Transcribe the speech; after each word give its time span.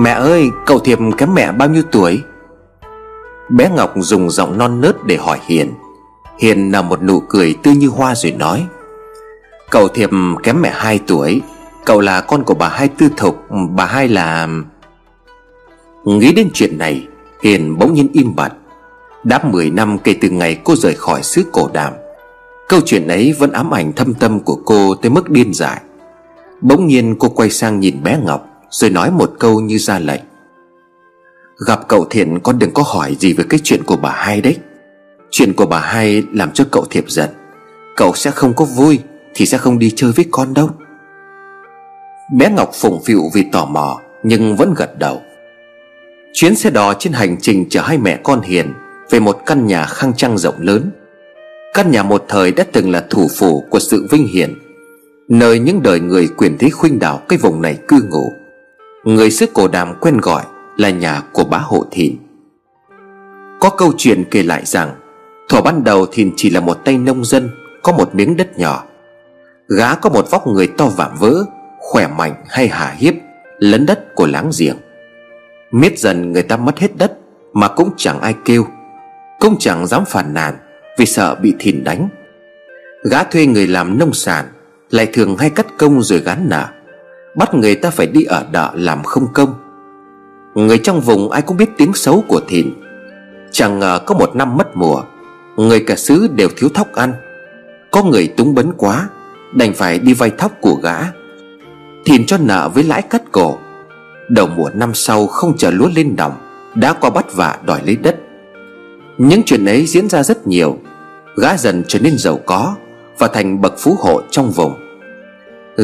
Mẹ 0.00 0.10
ơi, 0.10 0.50
cậu 0.66 0.78
Thiệp 0.78 0.98
kém 1.18 1.34
mẹ 1.34 1.52
bao 1.52 1.68
nhiêu 1.68 1.82
tuổi? 1.92 2.22
Bé 3.48 3.70
Ngọc 3.70 3.92
dùng 3.96 4.30
giọng 4.30 4.58
non 4.58 4.80
nớt 4.80 5.04
để 5.06 5.16
hỏi 5.16 5.38
Hiền. 5.46 5.72
Hiền 6.38 6.70
nở 6.70 6.82
một 6.82 7.02
nụ 7.02 7.20
cười 7.20 7.54
tươi 7.62 7.74
như 7.74 7.88
hoa 7.88 8.14
rồi 8.14 8.32
nói, 8.32 8.66
Cậu 9.70 9.88
Thiệp 9.88 10.10
kém 10.42 10.62
mẹ 10.62 10.70
2 10.74 11.00
tuổi, 11.06 11.42
Cậu 11.84 12.00
là 12.00 12.20
con 12.20 12.44
của 12.44 12.54
bà 12.54 12.68
hai 12.68 12.88
tư 12.88 13.08
thục, 13.16 13.44
Bà 13.76 13.84
hai 13.84 14.08
là 14.08 14.48
Nghĩ 16.04 16.32
đến 16.32 16.48
chuyện 16.54 16.78
này, 16.78 17.06
Hiền 17.42 17.78
bỗng 17.78 17.94
nhiên 17.94 18.08
im 18.12 18.36
bặt. 18.36 18.52
Đã 19.24 19.40
10 19.42 19.70
năm 19.70 19.98
kể 19.98 20.14
từ 20.20 20.30
ngày 20.30 20.60
cô 20.64 20.76
rời 20.76 20.94
khỏi 20.94 21.22
xứ 21.22 21.44
cổ 21.52 21.68
đàm, 21.72 21.92
Câu 22.68 22.80
chuyện 22.86 23.08
ấy 23.08 23.34
vẫn 23.38 23.52
ám 23.52 23.74
ảnh 23.74 23.92
thâm 23.92 24.14
tâm 24.14 24.40
của 24.40 24.56
cô 24.64 24.94
tới 24.94 25.10
mức 25.10 25.30
điên 25.30 25.54
dại. 25.54 25.80
Bỗng 26.60 26.86
nhiên 26.86 27.16
cô 27.18 27.28
quay 27.28 27.50
sang 27.50 27.80
nhìn 27.80 28.02
bé 28.02 28.18
Ngọc. 28.24 28.49
Rồi 28.70 28.90
nói 28.90 29.10
một 29.10 29.32
câu 29.38 29.60
như 29.60 29.78
ra 29.78 29.98
lệnh. 29.98 30.20
Gặp 31.66 31.88
cậu 31.88 32.06
Thiện 32.10 32.38
con 32.40 32.58
đừng 32.58 32.70
có 32.74 32.82
hỏi 32.86 33.16
gì 33.20 33.32
về 33.32 33.44
cái 33.48 33.60
chuyện 33.64 33.82
của 33.86 33.96
bà 33.96 34.10
hai 34.10 34.40
đấy. 34.40 34.56
Chuyện 35.30 35.52
của 35.52 35.66
bà 35.66 35.80
hai 35.80 36.22
làm 36.32 36.52
cho 36.52 36.64
cậu 36.70 36.84
Thiệp 36.90 37.04
giận. 37.08 37.30
Cậu 37.96 38.14
sẽ 38.14 38.30
không 38.30 38.54
có 38.54 38.64
vui 38.64 38.98
Thì 39.34 39.46
sẽ 39.46 39.58
không 39.58 39.78
đi 39.78 39.92
chơi 39.96 40.12
với 40.12 40.24
con 40.30 40.54
đâu. 40.54 40.70
Bé 42.38 42.50
Ngọc 42.50 42.70
phụng 42.74 43.02
phịu 43.04 43.22
vì 43.34 43.44
tò 43.52 43.64
mò, 43.64 44.00
Nhưng 44.22 44.56
vẫn 44.56 44.74
gật 44.76 44.98
đầu. 44.98 45.22
Chuyến 46.32 46.54
xe 46.54 46.70
đò 46.70 46.94
trên 46.94 47.12
hành 47.12 47.36
trình 47.40 47.66
chở 47.70 47.80
hai 47.80 47.98
mẹ 47.98 48.18
con 48.22 48.40
Hiền 48.40 48.74
Về 49.10 49.20
một 49.20 49.38
căn 49.46 49.66
nhà 49.66 49.86
khang 49.86 50.12
trang 50.16 50.38
rộng 50.38 50.56
lớn. 50.58 50.90
Căn 51.74 51.90
nhà 51.90 52.02
một 52.02 52.24
thời 52.28 52.52
đã 52.52 52.64
từng 52.72 52.90
là 52.90 53.04
thủ 53.10 53.28
phủ 53.38 53.64
của 53.70 53.78
sự 53.78 54.06
vinh 54.10 54.26
hiển, 54.26 54.54
Nơi 55.28 55.58
những 55.58 55.82
đời 55.82 56.00
người 56.00 56.28
quyền 56.36 56.58
thế 56.58 56.70
khuynh 56.70 56.98
đảo 56.98 57.22
cái 57.28 57.38
vùng 57.38 57.62
này 57.62 57.78
cư 57.88 58.02
ngụ. 58.10 58.32
Người 59.04 59.30
xứ 59.30 59.46
cổ 59.54 59.68
đàm 59.68 59.94
quen 60.00 60.18
gọi 60.18 60.42
là 60.76 60.90
nhà 60.90 61.22
của 61.32 61.44
bá 61.44 61.58
hộ 61.58 61.84
thìn. 61.90 62.16
Có 63.60 63.70
câu 63.70 63.92
chuyện 63.98 64.24
kể 64.30 64.42
lại 64.42 64.64
rằng 64.64 64.90
Thuở 65.48 65.60
ban 65.60 65.84
đầu 65.84 66.06
thìn 66.06 66.32
chỉ 66.36 66.50
là 66.50 66.60
một 66.60 66.84
tay 66.84 66.98
nông 66.98 67.24
dân, 67.24 67.50
Có 67.82 67.92
một 67.92 68.14
miếng 68.14 68.36
đất 68.36 68.58
nhỏ. 68.58 68.84
Gã 69.68 69.94
có 69.94 70.10
một 70.10 70.30
vóc 70.30 70.46
người 70.46 70.66
to 70.66 70.86
vạm 70.86 71.16
vỡ, 71.18 71.44
Khỏe 71.78 72.06
mạnh 72.06 72.34
hay 72.48 72.68
hà 72.68 72.90
hiếp, 72.90 73.14
Lấn 73.58 73.86
đất 73.86 74.14
của 74.14 74.26
láng 74.26 74.50
giềng. 74.58 74.76
Miết 75.70 75.98
dần 75.98 76.32
người 76.32 76.42
ta 76.42 76.56
mất 76.56 76.78
hết 76.78 76.96
đất 76.96 77.12
Mà 77.52 77.68
cũng 77.68 77.90
chẳng 77.96 78.20
ai 78.20 78.34
kêu. 78.44 78.66
Cũng 79.40 79.56
chẳng 79.58 79.86
dám 79.86 80.04
phản 80.04 80.34
nàn 80.34 80.54
Vì 80.98 81.06
sợ 81.06 81.34
bị 81.34 81.54
thìn 81.58 81.84
đánh. 81.84 82.08
Gã 83.10 83.24
thuê 83.24 83.46
người 83.46 83.66
làm 83.66 83.98
nông 83.98 84.12
sản, 84.12 84.46
Lại 84.90 85.06
thường 85.12 85.36
hay 85.36 85.50
cắt 85.50 85.66
công 85.78 86.02
rồi 86.02 86.18
gán 86.18 86.46
nợ. 86.48 86.68
Bắt 87.34 87.54
người 87.54 87.74
ta 87.74 87.90
phải 87.90 88.06
đi 88.06 88.24
ở 88.24 88.46
đợ 88.52 88.70
làm 88.74 89.02
không 89.02 89.32
công. 89.32 89.54
Người 90.54 90.78
trong 90.78 91.00
vùng 91.00 91.30
ai 91.30 91.42
cũng 91.42 91.56
biết 91.56 91.70
tiếng 91.76 91.92
xấu 91.94 92.24
của 92.28 92.40
thìn. 92.48 92.70
Chẳng 93.50 93.78
ngờ 93.78 94.00
có 94.06 94.14
một 94.14 94.36
năm 94.36 94.56
mất 94.56 94.76
mùa, 94.76 95.02
Người 95.56 95.80
cả 95.80 95.96
xứ 95.96 96.28
đều 96.34 96.48
thiếu 96.56 96.68
thóc 96.74 96.92
ăn. 96.92 97.12
Có 97.90 98.02
người 98.02 98.28
túng 98.28 98.54
bấn 98.54 98.72
quá, 98.76 99.08
Đành 99.54 99.74
phải 99.74 99.98
đi 99.98 100.14
vay 100.14 100.30
thóc 100.30 100.52
của 100.60 100.74
gã. 100.74 100.96
Thìn 102.04 102.26
cho 102.26 102.36
nợ 102.38 102.70
với 102.74 102.84
lãi 102.84 103.02
cắt 103.02 103.22
cổ. 103.32 103.58
Đầu 104.28 104.46
mùa 104.56 104.70
năm 104.74 104.94
sau 104.94 105.26
không 105.26 105.56
chờ 105.56 105.70
lúa 105.70 105.88
lên 105.94 106.16
đồng 106.16 106.32
Đã 106.74 106.92
qua 106.92 107.10
bắt 107.10 107.34
vạ 107.34 107.58
đòi 107.66 107.80
lấy 107.86 107.96
đất. 107.96 108.16
Những 109.18 109.42
chuyện 109.46 109.64
ấy 109.64 109.86
diễn 109.86 110.08
ra 110.08 110.22
rất 110.22 110.46
nhiều. 110.46 110.78
Gã 111.36 111.56
dần 111.56 111.84
trở 111.88 111.98
nên 111.98 112.18
giàu 112.18 112.38
có 112.46 112.74
Và 113.18 113.28
thành 113.28 113.60
bậc 113.60 113.74
phú 113.78 113.96
hộ 113.98 114.20
trong 114.30 114.50
vùng. 114.50 114.89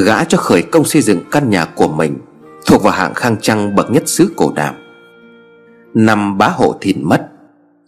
Gã 0.05 0.25
cho 0.25 0.39
khởi 0.39 0.63
công 0.63 0.85
xây 0.85 1.03
dựng 1.03 1.21
căn 1.31 1.51
nhà 1.51 1.65
của 1.65 1.89
mình 1.89 2.19
Thuộc 2.67 2.83
vào 2.83 2.93
hạng 2.93 3.15
khang 3.15 3.37
trang 3.41 3.75
bậc 3.75 3.91
nhất 3.91 4.03
xứ 4.07 4.33
cổ 4.37 4.53
đàm. 4.57 4.75
Năm 5.95 6.39
bá 6.39 6.49
hộ 6.49 6.77
thìn 6.81 7.09
mất, 7.09 7.29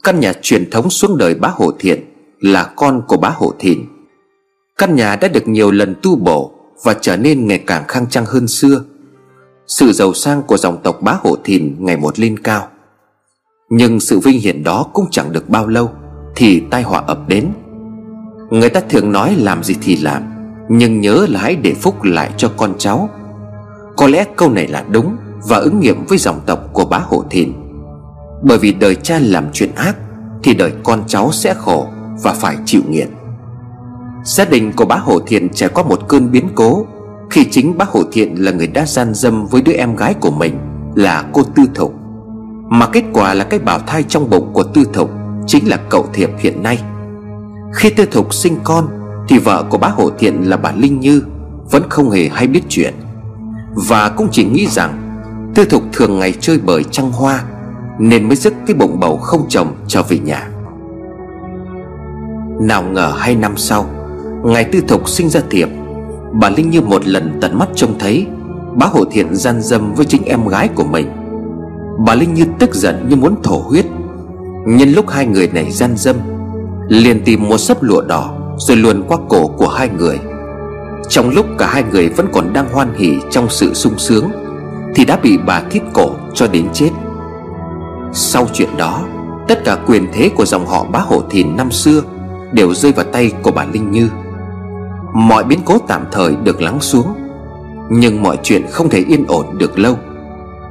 Căn 0.05 0.21
nhà 0.21 0.33
truyền 0.43 0.71
thống 0.71 0.91
xuống 0.91 1.19
đời 1.19 1.35
bá 1.35 1.49
hộ 1.49 1.73
thiện 1.79 2.05
Là 2.41 2.73
con 2.77 3.03
của 3.09 3.17
bá 3.17 3.29
hộ 3.29 3.55
thìn. 3.59 3.85
Căn 4.79 4.95
nhà 4.95 5.17
đã 5.17 5.29
được 5.29 5.49
nhiều 5.49 5.71
lần 5.71 5.95
tu 6.03 6.17
bổ 6.17 6.53
Và 6.85 6.95
trở 7.01 7.17
nên 7.17 7.47
ngày 7.47 7.59
càng 7.67 7.85
khang 7.89 8.07
trang 8.11 8.25
hơn 8.27 8.49
xưa. 8.49 8.85
Sự 9.67 9.93
giàu 9.93 10.15
sang 10.15 10.43
của 10.43 10.57
dòng 10.57 10.83
tộc 10.83 11.03
bá 11.03 11.13
hộ 11.13 11.37
thìn 11.45 11.77
ngày 11.79 11.97
một 11.97 12.19
lên 12.19 12.39
cao. 12.39 12.69
Nhưng 13.71 14.01
sự 14.01 14.19
vinh 14.19 14.41
hiển 14.41 14.65
đó 14.65 14.87
cũng 14.93 15.07
chẳng 15.11 15.33
được 15.33 15.49
bao 15.49 15.67
lâu 15.69 15.91
Thì 16.37 16.63
tai 16.71 16.83
họa 16.83 17.03
ập 17.07 17.29
đến. 17.29 17.49
Người 18.51 18.69
ta 18.69 18.81
thường 18.81 19.13
nói 19.13 19.37
làm 19.39 19.63
gì 19.65 19.75
thì 19.83 19.97
làm. 19.97 20.38
Nhưng 20.69 21.01
nhớ 21.01 21.27
là 21.29 21.41
hãy 21.41 21.57
để 21.57 21.75
phúc 21.75 22.03
lại 22.03 22.31
cho 22.37 22.51
con 22.57 22.75
cháu. 22.79 23.09
Có 23.97 24.09
lẽ 24.09 24.25
câu 24.37 24.51
này 24.51 24.67
là 24.67 24.85
đúng 24.91 25.17
Và 25.49 25.57
ứng 25.57 25.81
nghiệm 25.81 26.05
với 26.07 26.19
dòng 26.19 26.41
tộc 26.47 26.59
của 26.73 26.85
bá 26.85 26.99
hộ 26.99 27.25
thìn. 27.31 27.53
Bởi 28.43 28.59
vì 28.59 28.73
đời 28.73 28.95
cha 28.95 29.19
làm 29.23 29.45
chuyện 29.53 29.75
ác, 29.75 29.97
Thì 30.43 30.55
đời 30.55 30.73
con 30.85 31.03
cháu 31.07 31.33
sẽ 31.33 31.55
khổ 31.55 31.87
Và 32.23 32.33
phải 32.33 32.57
chịu 32.65 32.83
nghiệt 32.89 33.09
Gia 34.25 34.45
đình 34.45 34.73
của 34.73 34.85
bá 34.85 34.97
Hổ 34.97 35.19
Thiện 35.19 35.49
trải 35.49 35.69
qua 35.69 35.83
một 35.83 36.09
cơn 36.09 36.31
biến 36.31 36.49
cố 36.55 36.87
Khi 37.31 37.45
chính 37.51 37.79
bá 37.79 37.85
Hổ 37.89 38.03
Thiện 38.13 38.35
là 38.45 38.53
người 38.53 38.67
đã 38.67 38.87
gian 38.87 39.15
dâm 39.15 39.47
với 39.47 39.63
đứa 39.63 39.73
em 39.73 39.97
gái 39.97 40.15
của 40.15 40.31
mình 40.31 40.59
Là 40.95 41.25
cô 41.33 41.43
Tư 41.43 41.63
Thục. 41.75 41.95
Mà 42.71 42.87
kết 42.87 43.05
quả 43.13 43.35
là 43.35 43.45
cái 43.45 43.59
bào 43.59 43.79
thai 43.79 44.03
trong 44.03 44.31
bụng 44.31 44.51
của 44.53 44.63
Tư 44.63 44.85
Thục 44.93 45.11
Chính 45.47 45.69
là 45.69 45.77
cậu 45.77 46.07
Thiệp 46.13 46.31
hiện 46.39 46.63
nay. 46.63 46.83
Khi 47.75 47.91
Tư 47.91 48.07
Thục 48.07 48.35
sinh 48.35 48.57
con 48.65 48.98
thì 49.29 49.39
vợ 49.39 49.65
của 49.71 49.79
bác 49.79 49.91
Hổ 49.95 50.11
Thiện 50.19 50.43
là 50.43 50.57
bà 50.57 50.73
Linh 50.73 51.01
Như 51.01 51.23
Vẫn 51.71 51.83
không 51.89 52.11
hề 52.11 52.29
hay 52.29 52.47
biết 52.47 52.63
chuyện. 52.69 52.95
Và 53.89 54.09
cũng 54.09 54.29
chỉ 54.33 54.45
nghĩ 54.45 54.67
rằng, 54.67 55.21
Tư 55.55 55.65
Thục 55.65 55.83
thường 55.93 56.19
ngày 56.19 56.35
chơi 56.41 56.59
bời 56.59 56.85
trăng 56.85 57.13
hoa, 57.13 57.45
Nên 57.99 58.29
mới 58.29 58.37
dứt 58.37 58.55
cái 58.67 58.77
bụng 58.77 59.01
bầu 59.01 59.17
không 59.17 59.47
chồng 59.49 59.75
trở 59.87 60.03
về 60.03 60.19
nhà. 60.19 60.49
Nào 62.61 62.83
ngờ 62.83 63.15
hai 63.19 63.35
năm 63.35 63.57
sau, 63.57 63.87
Ngày 64.45 64.65
tư 64.65 64.81
thục 64.89 65.09
sinh 65.09 65.29
ra 65.29 65.41
thiệp, 65.51 65.69
Bà 66.33 66.51
Linh 66.51 66.71
như 66.71 66.81
một 66.81 67.07
lần 67.07 67.39
tận 67.41 67.59
mắt 67.59 67.69
trông 67.75 67.99
thấy 67.99 68.27
Bá 68.75 68.87
hồ 68.87 69.05
thiện 69.11 69.37
gian 69.37 69.63
dâm 69.63 69.95
với 69.95 70.07
chính 70.07 70.25
em 70.25 70.49
gái 70.49 70.69
của 70.69 70.85
mình. 70.85 71.11
Bà 72.07 72.15
Linh 72.15 72.35
như 72.35 72.45
tức 72.59 72.75
giận 72.75 73.07
như 73.09 73.17
muốn 73.17 73.43
thổ 73.43 73.57
huyết 73.57 73.87
Nhân 74.67 74.93
lúc 74.93 75.09
hai 75.09 75.27
người 75.27 75.49
này 75.49 75.71
gian 75.71 75.97
dâm, 75.97 76.17
liền 76.89 77.25
tìm 77.25 77.49
một 77.49 77.59
sấp 77.59 77.83
lụa 77.83 78.03
đỏ 78.03 78.38
rồi 78.59 78.77
luồn 78.77 79.03
qua 79.09 79.19
cổ 79.29 79.49
của 79.49 79.69
hai 79.69 79.89
người 79.89 80.19
Trong 81.09 81.31
lúc 81.31 81.47
cả 81.59 81.67
hai 81.67 81.85
người 81.93 82.09
vẫn 82.09 82.27
còn 82.33 82.53
đang 82.53 82.69
hoan 82.73 82.95
hỉ 82.95 83.19
Trong 83.31 83.51
sự 83.51 83.75
sung 83.75 83.99
sướng, 83.99 84.31
Thì 84.95 85.05
đã 85.05 85.17
bị 85.17 85.39
bà 85.47 85.61
thít 85.71 85.83
cổ 85.93 86.11
cho 86.35 86.47
đến 86.47 86.69
chết 86.73 86.91
Sau 88.13 88.47
chuyện 88.53 88.69
đó, 88.77 89.05
Tất 89.49 89.65
cả 89.65 89.79
quyền 89.87 90.07
thế 90.13 90.31
của 90.37 90.45
dòng 90.45 90.67
họ 90.67 90.85
bá 90.85 91.01
Hổ 91.01 91.23
thìn 91.31 91.57
năm 91.57 91.71
xưa 91.71 92.03
Đều 92.53 92.75
rơi 92.75 92.93
vào 92.93 93.05
tay 93.13 93.33
của 93.43 93.51
bà 93.51 93.65
Linh 93.65 93.91
Như 93.91 94.11
Mọi 95.15 95.45
biến 95.45 95.59
cố 95.65 95.79
tạm 95.87 96.05
thời 96.13 96.37
được 96.37 96.63
lắng 96.63 96.81
xuống, 96.81 97.07
Nhưng 97.91 98.23
mọi 98.23 98.39
chuyện 98.43 98.67
không 98.71 98.89
thể 98.89 99.05
yên 99.09 99.25
ổn 99.27 99.59
được 99.59 99.79
lâu, 99.79 99.97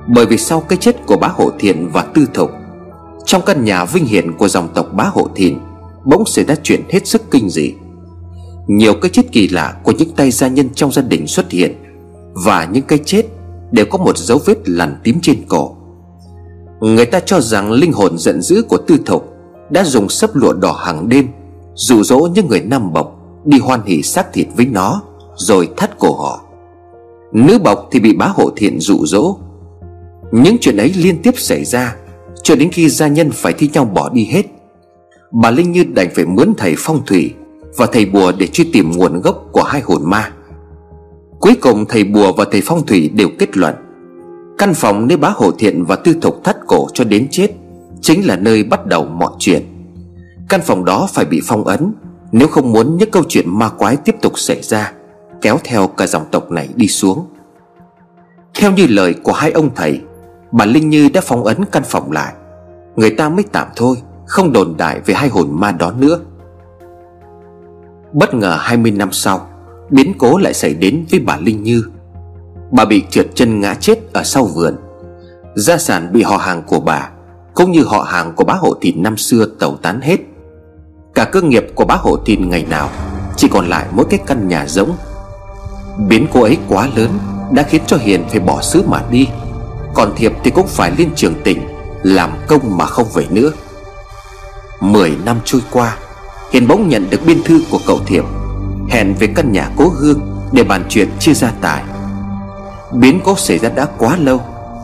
Bởi 0.08 0.26
vì 0.26 0.38
sau 0.38 0.60
cái 0.60 0.78
chết 0.78 1.06
của 1.06 1.18
bá 1.18 1.28
hộ 1.28 1.52
thiện 1.60 1.90
và 1.94 2.02
tư 2.14 2.28
thục, 2.34 2.52
Trong 3.26 3.42
căn 3.46 3.64
nhà 3.64 3.86
vinh 3.86 4.06
hiển 4.06 4.34
của 4.34 4.48
dòng 4.48 4.68
tộc 4.74 4.94
bá 4.94 5.04
hộ 5.04 5.28
Thìn. 5.36 5.60
Bỗng 6.10 6.26
xảy 6.26 6.46
ra 6.46 6.56
chuyện 6.64 6.82
hết 6.90 7.08
sức 7.08 7.22
kinh 7.32 7.50
dị. 7.50 7.74
Nhiều 8.68 8.94
cái 9.02 9.12
chết 9.14 9.32
kỳ 9.32 9.48
lạ 9.48 9.78
của 9.84 9.92
những 9.92 10.10
tay 10.16 10.32
gia 10.32 10.48
nhân 10.48 10.70
trong 10.76 10.92
gia 10.92 11.02
đình 11.02 11.28
xuất 11.28 11.52
hiện, 11.52 11.76
Và 12.46 12.66
những 12.72 12.84
cái 12.84 13.00
chết 13.06 13.26
đều 13.72 13.86
có 13.86 13.98
một 13.98 14.18
dấu 14.18 14.40
vết 14.46 14.70
lằn 14.70 14.96
tím 15.04 15.20
trên 15.22 15.38
cổ. 15.48 15.76
Người 16.80 17.06
ta 17.06 17.20
cho 17.20 17.42
rằng 17.42 17.72
linh 17.72 17.92
hồn 17.92 18.18
giận 18.18 18.42
dữ 18.42 18.64
của 18.70 18.78
tư 18.78 18.98
thục 19.06 19.34
Đã 19.70 19.84
dùng 19.84 20.10
sấp 20.10 20.36
lụa 20.36 20.54
đỏ 20.54 20.72
hàng 20.72 21.10
đêm, 21.10 21.28
Dụ 21.76 22.04
dỗ 22.04 22.28
những 22.36 22.48
người 22.48 22.62
nam 22.62 22.94
bộc 22.94 23.20
Đi 23.46 23.60
hoan 23.60 23.82
hỉ 23.86 24.02
xác 24.02 24.34
thịt 24.34 24.48
với 24.56 24.66
nó, 24.66 25.02
Rồi 25.36 25.70
thắt 25.78 26.00
cổ 26.00 26.14
họ. 26.14 26.44
Nữ 27.34 27.60
bọc 27.60 27.88
thì 27.92 28.00
bị 28.00 28.14
bá 28.14 28.28
hộ 28.28 28.50
thiện 28.56 28.80
dụ 28.80 29.06
dỗ. 29.06 29.38
Những 30.32 30.58
chuyện 30.62 30.78
ấy 30.78 30.94
liên 30.98 31.22
tiếp 31.22 31.34
xảy 31.38 31.66
ra 31.66 31.96
Cho 32.44 32.56
đến 32.56 32.70
khi 32.72 32.90
gia 32.90 33.08
nhân 33.08 33.32
phải 33.32 33.54
thi 33.54 33.70
nhau 33.74 33.86
bỏ 33.86 34.10
đi 34.10 34.26
hết. 34.26 34.57
Bà 35.32 35.52
Linh 35.52 35.72
Như 35.72 35.84
đành 35.84 36.10
phải 36.16 36.26
mướn 36.26 36.54
thầy 36.58 36.76
phong 36.78 37.06
thủy 37.06 37.34
Và 37.78 37.86
thầy 37.86 38.06
bùa 38.06 38.32
để 38.38 38.48
truy 38.48 38.70
tìm 38.74 38.92
nguồn 38.92 39.22
gốc 39.22 39.44
của 39.52 39.64
hai 39.64 39.82
hồn 39.82 40.02
ma. 40.04 40.32
Cuối 41.40 41.56
cùng 41.62 41.86
thầy 41.86 42.04
bùa 42.04 42.34
và 42.34 42.46
thầy 42.52 42.62
phong 42.66 42.86
thủy 42.86 43.10
đều 43.10 43.30
kết 43.40 43.58
luận, 43.58 43.76
Căn 44.58 44.74
phòng 44.74 45.08
nơi 45.08 45.18
bá 45.18 45.30
hộ 45.30 45.52
thiện 45.52 45.86
và 45.86 45.96
tư 45.96 46.16
thục 46.22 46.44
thắt 46.44 46.58
cổ 46.68 46.88
cho 46.94 47.04
đến 47.04 47.28
chết 47.32 47.52
Chính 48.02 48.28
là 48.28 48.36
nơi 48.36 48.64
bắt 48.64 48.86
đầu 48.86 49.06
mọi 49.06 49.32
chuyện. 49.40 49.62
Căn 50.50 50.62
phòng 50.62 50.86
đó 50.86 51.10
phải 51.14 51.26
bị 51.26 51.42
phong 51.46 51.64
ấn, 51.64 51.94
nếu 52.32 52.48
không 52.48 52.72
muốn 52.72 52.98
những 52.98 53.12
câu 53.12 53.24
chuyện 53.30 53.60
ma 53.60 53.70
quái 53.70 53.96
tiếp 53.96 54.16
tục 54.22 54.40
xảy 54.40 54.62
ra, 54.62 54.94
Kéo 55.42 55.58
theo 55.64 55.88
cả 55.88 56.08
dòng 56.08 56.26
tộc 56.32 56.52
này 56.52 56.70
đi 56.76 56.88
xuống. 56.88 57.26
Theo 58.56 58.72
như 58.72 58.88
lời 58.88 59.16
của 59.24 59.34
hai 59.34 59.52
ông 59.52 59.70
thầy, 59.76 60.02
Bà 60.52 60.66
Linh 60.66 60.90
Như 60.90 61.10
đã 61.10 61.22
phong 61.24 61.44
ấn 61.44 61.66
căn 61.72 61.84
phòng 61.86 62.12
lại, 62.12 62.34
Người 62.96 63.10
ta 63.10 63.30
mới 63.30 63.44
tạm 63.52 63.68
thôi. 63.76 63.98
Không 64.28 64.54
đồn 64.54 64.78
đại 64.78 65.00
về 65.06 65.14
hai 65.14 65.30
hồn 65.30 65.48
ma 65.52 65.72
đó 65.72 65.92
nữa. 65.92 66.20
Bất 68.14 68.34
ngờ 68.34 68.58
20 68.60 68.92
năm 68.92 69.12
sau, 69.12 69.48
Biến 69.90 70.14
cố 70.18 70.38
lại 70.38 70.54
xảy 70.54 70.74
đến 70.74 71.06
với 71.12 71.20
bà 71.20 71.38
Linh 71.38 71.64
Như. 71.64 71.84
Bà 72.72 72.86
bị 72.86 73.04
trượt 73.10 73.28
chân 73.36 73.60
ngã 73.60 73.74
chết 73.74 74.14
ở 74.14 74.24
sau 74.24 74.46
vườn. 74.46 74.76
Gia 75.56 75.78
sản 75.78 76.10
bị 76.14 76.24
họ 76.24 76.38
hàng 76.38 76.64
của 76.68 76.80
bà 76.80 77.10
Cũng 77.54 77.72
như 77.72 77.84
họ 77.84 78.02
hàng 78.02 78.34
của 78.36 78.44
bá 78.44 78.54
hộ 78.54 78.74
thìn 78.82 79.04
năm 79.04 79.18
xưa 79.18 79.46
tẩu 79.60 79.78
tán 79.82 80.02
hết. 80.02 80.18
Cả 81.14 81.26
cơ 81.26 81.42
nghiệp 81.42 81.68
của 81.76 81.86
bá 81.86 81.96
hộ 81.96 82.18
thìn 82.26 82.50
ngày 82.50 82.66
nào 82.70 82.90
Chỉ 83.36 83.48
còn 83.48 83.68
lại 83.68 83.86
mỗi 83.92 84.06
cái 84.10 84.20
căn 84.26 84.48
nhà 84.48 84.66
rỗng. 84.68 84.92
Biến 86.10 86.28
cô 86.34 86.42
ấy 86.42 86.58
quá 86.68 86.90
lớn 86.96 87.10
Đã 87.52 87.64
khiến 87.64 87.82
cho 87.88 87.98
Hiền 87.98 88.24
phải 88.30 88.40
bỏ 88.40 88.62
xứ 88.62 88.84
mà 88.88 89.04
đi, 89.12 89.28
Còn 89.94 90.14
Thiệp 90.16 90.34
thì 90.44 90.52
cũng 90.52 90.68
phải 90.68 90.92
lên 90.98 91.10
trường 91.16 91.34
tỉnh 91.44 91.62
Làm 92.04 92.32
công 92.48 92.78
mà 92.78 92.86
không 92.86 93.08
về 93.14 93.26
nữa. 93.30 93.52
Mười 94.80 95.18
năm 95.26 95.40
trôi 95.46 95.62
qua, 95.72 95.98
Hiền 96.52 96.68
bỗng 96.68 96.90
nhận 96.90 97.10
được 97.10 97.26
biên 97.26 97.44
thư 97.44 97.62
của 97.72 97.80
cậu 97.88 98.00
Thiệp, 98.06 98.24
Hẹn 98.90 99.16
về 99.16 99.28
căn 99.36 99.52
nhà 99.52 99.70
cố 99.78 99.90
hương 100.00 100.20
Để 100.52 100.64
bàn 100.64 100.86
chuyện 100.90 101.10
chia 101.20 101.34
gia 101.34 101.52
tài. 101.62 101.84
Biến 102.94 103.22
cố 103.24 103.36
xảy 103.38 103.58
ra 103.60 103.70
đã 103.70 103.88
quá 103.98 104.18
lâu, 104.18 104.42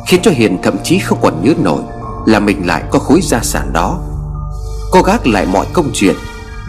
Khiến 0.08 0.20
cho 0.24 0.32
Hiền 0.32 0.62
thậm 0.64 0.76
chí 0.84 1.00
không 1.00 1.18
còn 1.22 1.44
nhớ 1.44 1.54
nổi 1.64 1.82
Là 2.26 2.40
mình 2.40 2.68
lại 2.68 2.84
có 2.92 3.00
khối 3.00 3.22
gia 3.22 3.40
sản 3.40 3.74
đó. 3.74 4.00
Cô 4.92 5.02
gác 5.02 5.28
lại 5.28 5.46
mọi 5.46 5.66
công 5.74 5.90
chuyện, 5.94 6.16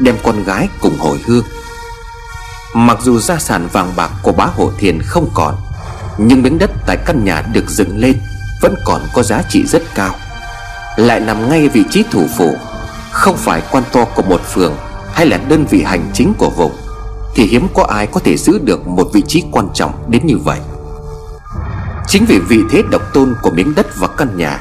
Đem 0.01 0.17
con 0.23 0.45
gái 0.45 0.69
cùng 0.81 0.99
hồi 0.99 1.19
hương. 1.25 1.45
Mặc 2.75 2.99
dù 3.03 3.19
gia 3.19 3.39
sản 3.39 3.69
vàng 3.73 3.93
bạc 3.97 4.11
của 4.23 4.33
bá 4.33 4.45
hộ 4.45 4.71
thiền 4.79 5.03
không 5.03 5.29
còn, 5.35 5.55
Nhưng 6.19 6.43
miếng 6.43 6.59
đất 6.59 6.71
tại 6.87 6.97
căn 7.07 7.25
nhà 7.25 7.43
được 7.53 7.71
dựng 7.71 7.99
lên 7.99 8.17
Vẫn 8.63 8.75
còn 8.85 9.01
có 9.15 9.23
giá 9.23 9.43
trị 9.49 9.67
rất 9.67 9.83
cao. 9.95 10.15
Lại 10.97 11.21
nằm 11.21 11.49
ngay 11.49 11.69
vị 11.69 11.85
trí 11.91 12.05
thủ 12.11 12.27
phủ 12.39 12.57
không 13.15 13.37
phải 13.37 13.63
quan 13.71 13.85
to 13.93 14.05
của 14.05 14.23
một 14.23 14.41
phường 14.55 14.77
Hay 15.13 15.27
là 15.27 15.39
đơn 15.49 15.65
vị 15.71 15.83
hành 15.83 16.11
chính 16.13 16.35
của 16.39 16.51
vùng, 16.51 16.73
Thì 17.35 17.47
hiếm 17.47 17.67
có 17.75 17.83
ai 17.83 18.07
có 18.07 18.21
thể 18.21 18.37
giữ 18.37 18.59
được 18.59 18.87
một 18.87 19.09
vị 19.13 19.23
trí 19.27 19.45
quan 19.53 19.69
trọng 19.75 19.93
đến 20.09 20.27
như 20.27 20.39
vậy. 20.39 20.59
Chính 22.07 22.25
vì 22.29 22.39
vị 22.39 22.61
thế 22.71 22.83
độc 22.91 23.03
tôn 23.13 23.35
của 23.43 23.51
miếng 23.51 23.75
đất 23.75 23.87
và 23.97 24.09
căn 24.09 24.37
nhà 24.37 24.61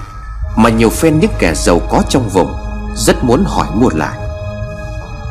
Mà 0.55 0.69
nhiều 0.69 0.89
phen 0.89 1.19
những 1.19 1.31
kẻ 1.39 1.53
giàu 1.55 1.81
có 1.89 2.01
trong 2.09 2.29
vùng 2.29 2.53
Rất 2.95 3.23
muốn 3.23 3.43
hỏi 3.47 3.67
mua 3.73 3.89
lại. 3.89 4.17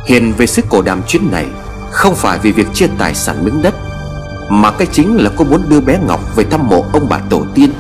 Hiền 0.07 0.33
về 0.33 0.47
sức 0.47 0.65
cổ 0.69 0.83
đàm 0.83 1.03
chuyến 1.07 1.31
này, 1.31 1.47
Không 1.91 2.15
phải 2.15 2.39
vì 2.39 2.53
việc 2.53 2.67
chia 2.75 2.87
tài 2.99 3.15
sản 3.15 3.45
miếng 3.45 3.63
đất, 3.63 3.75
Mà 4.51 4.71
cái 4.71 4.87
chính 4.93 5.17
là 5.17 5.31
cô 5.37 5.45
muốn 5.45 5.69
đưa 5.69 5.81
bé 5.81 5.99
Ngọc 6.07 6.21
Về 6.37 6.45
thăm 6.45 6.69
mộ 6.69 6.85
ông 6.93 7.07
bà 7.09 7.19
tổ 7.31 7.43
tiên, 7.55 7.73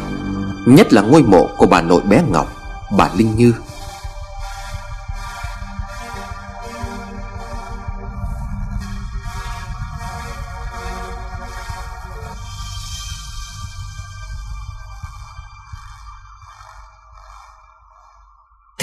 Nhất 0.67 0.93
là 0.93 1.03
ngôi 1.03 1.23
mộ 1.23 1.49
của 1.56 1.67
bà 1.67 1.83
nội 1.83 2.03
bé 2.09 2.23
Ngọc, 2.31 2.47
Bà 2.97 3.09
Linh 3.17 3.37
Như. 3.37 3.53